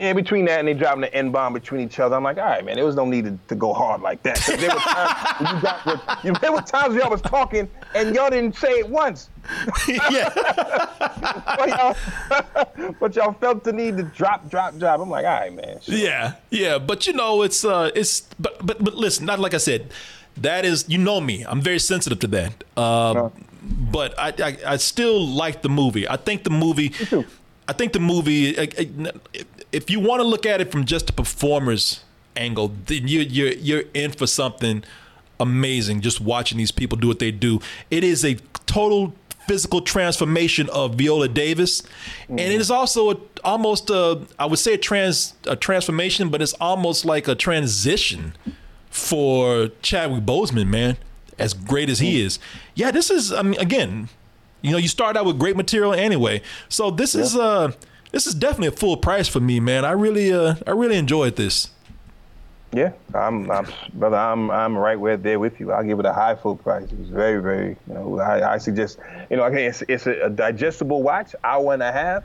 [0.00, 2.44] Yeah, between that and they dropping the N bomb between each other, I'm like, all
[2.44, 4.36] right, man, there was no need to, to go hard like that.
[4.46, 8.30] There were times you got, with, you, there were times y'all was talking and y'all
[8.30, 9.28] didn't say it once.
[9.88, 10.30] yeah.
[11.58, 11.96] but, y'all,
[13.00, 15.00] but y'all felt the need to drop, drop, drop.
[15.00, 15.80] I'm like, all right, man.
[15.86, 19.58] Yeah, yeah, but you know, it's uh, it's but but but listen, not like I
[19.58, 19.90] said,
[20.36, 22.64] that is you know me, I'm very sensitive to that.
[22.76, 23.30] Uh,
[23.62, 26.08] but I, I I still like the movie.
[26.08, 26.92] I think the movie,
[27.66, 28.56] I think the movie.
[29.72, 32.02] If you want to look at it from just a performer's
[32.36, 34.84] angle, then you you're you're in for something
[35.40, 36.00] amazing.
[36.00, 37.60] Just watching these people do what they do,
[37.90, 39.14] it is a total
[39.46, 41.82] physical transformation of Viola Davis,
[42.28, 46.42] and it is also a, almost a I would say a trans a transformation, but
[46.42, 48.34] it's almost like a transition
[48.90, 50.96] for Chadwick Boseman, man.
[51.38, 52.40] As great as he is,
[52.74, 53.32] yeah, this is.
[53.32, 54.08] I mean, again,
[54.60, 57.72] you know, you start out with great material anyway, so this is uh
[58.12, 59.84] this is definitely a full price for me, man.
[59.84, 61.68] I really uh I really enjoyed this.
[62.72, 64.18] Yeah, I'm, I'm, brother.
[64.18, 65.72] I'm, I'm right where there with you.
[65.72, 66.92] I'll give it a high full price.
[66.92, 67.76] It was very, very.
[67.88, 68.98] You know, I, I suggest.
[69.30, 72.24] You know, okay, it's, it's a, a digestible watch, hour and a half.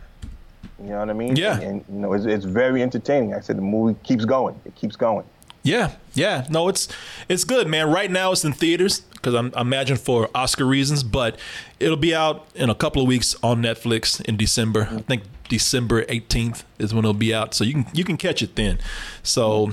[0.81, 1.37] You know what I mean?
[1.37, 1.53] Yeah.
[1.53, 3.29] And, and, you know, it's, it's very entertaining.
[3.29, 4.59] Like I said the movie keeps going.
[4.65, 5.25] It keeps going.
[5.63, 6.45] Yeah, yeah.
[6.49, 6.89] No, it's
[7.29, 7.89] it's good, man.
[7.89, 11.39] Right now it's in theaters because I'm I imagine for Oscar reasons, but
[11.79, 14.89] it'll be out in a couple of weeks on Netflix in December.
[14.91, 15.23] I think
[15.57, 18.79] December 18th is when it'll be out, so you can you can catch it then.
[19.21, 19.67] So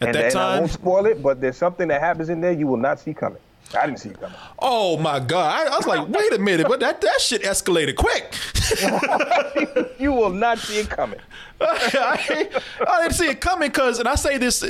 [0.00, 2.40] at and, that and I time, won't spoil it, but there's something that happens in
[2.40, 3.42] there you will not see coming.
[3.78, 4.34] I didn't see it coming.
[4.58, 7.96] oh my god, I, I was like, wait a minute, but that that shit escalated
[7.96, 8.34] quick.
[10.00, 11.20] you will not see it coming.
[11.60, 12.48] I,
[12.88, 14.64] I didn't see it coming because, and I say this,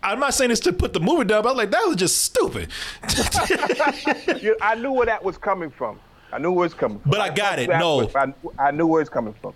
[0.00, 1.96] I'm not saying this to put the movie down, but I was like, that was
[1.96, 2.68] just stupid.
[4.40, 5.98] You- I knew where that was coming from.
[6.32, 7.10] I knew where it's coming from.
[7.10, 7.68] But I got it.
[7.68, 8.08] No.
[8.14, 9.54] I, I knew where it's coming from.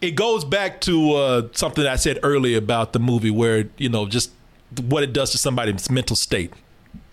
[0.00, 4.06] It goes back to uh, something I said earlier about the movie, where you know
[4.06, 4.32] just
[4.82, 6.52] what it does to somebody's mental state.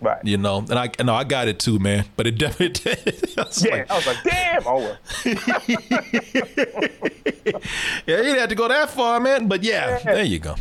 [0.00, 0.24] Right.
[0.24, 2.04] You know, and I know I got it too, man.
[2.16, 2.92] But it definitely.
[3.36, 4.98] I was Yeah, like, I was like, damn, oh well.
[8.06, 9.48] yeah, you didn't have to go that far, man.
[9.48, 10.54] But yeah, there you go.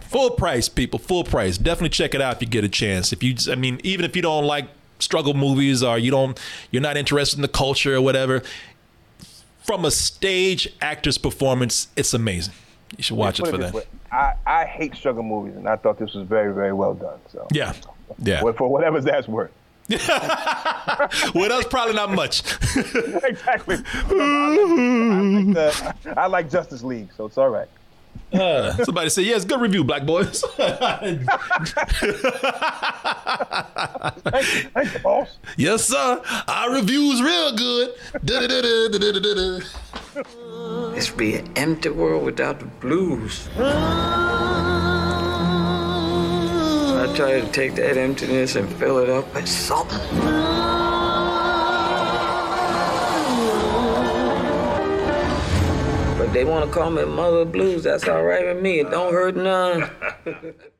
[0.00, 0.98] Full price, people.
[0.98, 1.58] Full price.
[1.58, 3.12] Definitely check it out if you get a chance.
[3.12, 4.66] If you, I mean, even if you don't like
[4.98, 6.38] struggle movies or you don't,
[6.70, 8.42] you're not interested in the culture or whatever.
[9.64, 12.54] From a stage actor's performance, it's amazing.
[12.96, 13.72] You should watch it for that.
[13.72, 17.18] way, I, I hate struggle movies, and I thought this was very, very well done.
[17.32, 17.72] So, Yeah,
[18.18, 18.40] yeah.
[18.52, 19.50] For whatever that's worth.
[19.88, 22.40] well, that's probably not much.
[23.24, 23.76] exactly.
[23.76, 27.68] I like, the, I like Justice League, so it's all right.
[28.32, 30.42] Uh, somebody say, yes, good review, Black Boys.
[30.56, 31.20] Thank
[34.92, 35.36] you, boss.
[35.56, 36.20] yes, sir.
[36.48, 37.94] Our review's real good.
[40.94, 43.48] This be an empty world without the blues.
[46.96, 49.98] I try to take that emptiness and fill it up with something.
[56.34, 57.84] They want to call me Mother Blues.
[57.84, 58.80] That's all right with me.
[58.80, 59.88] It don't hurt none.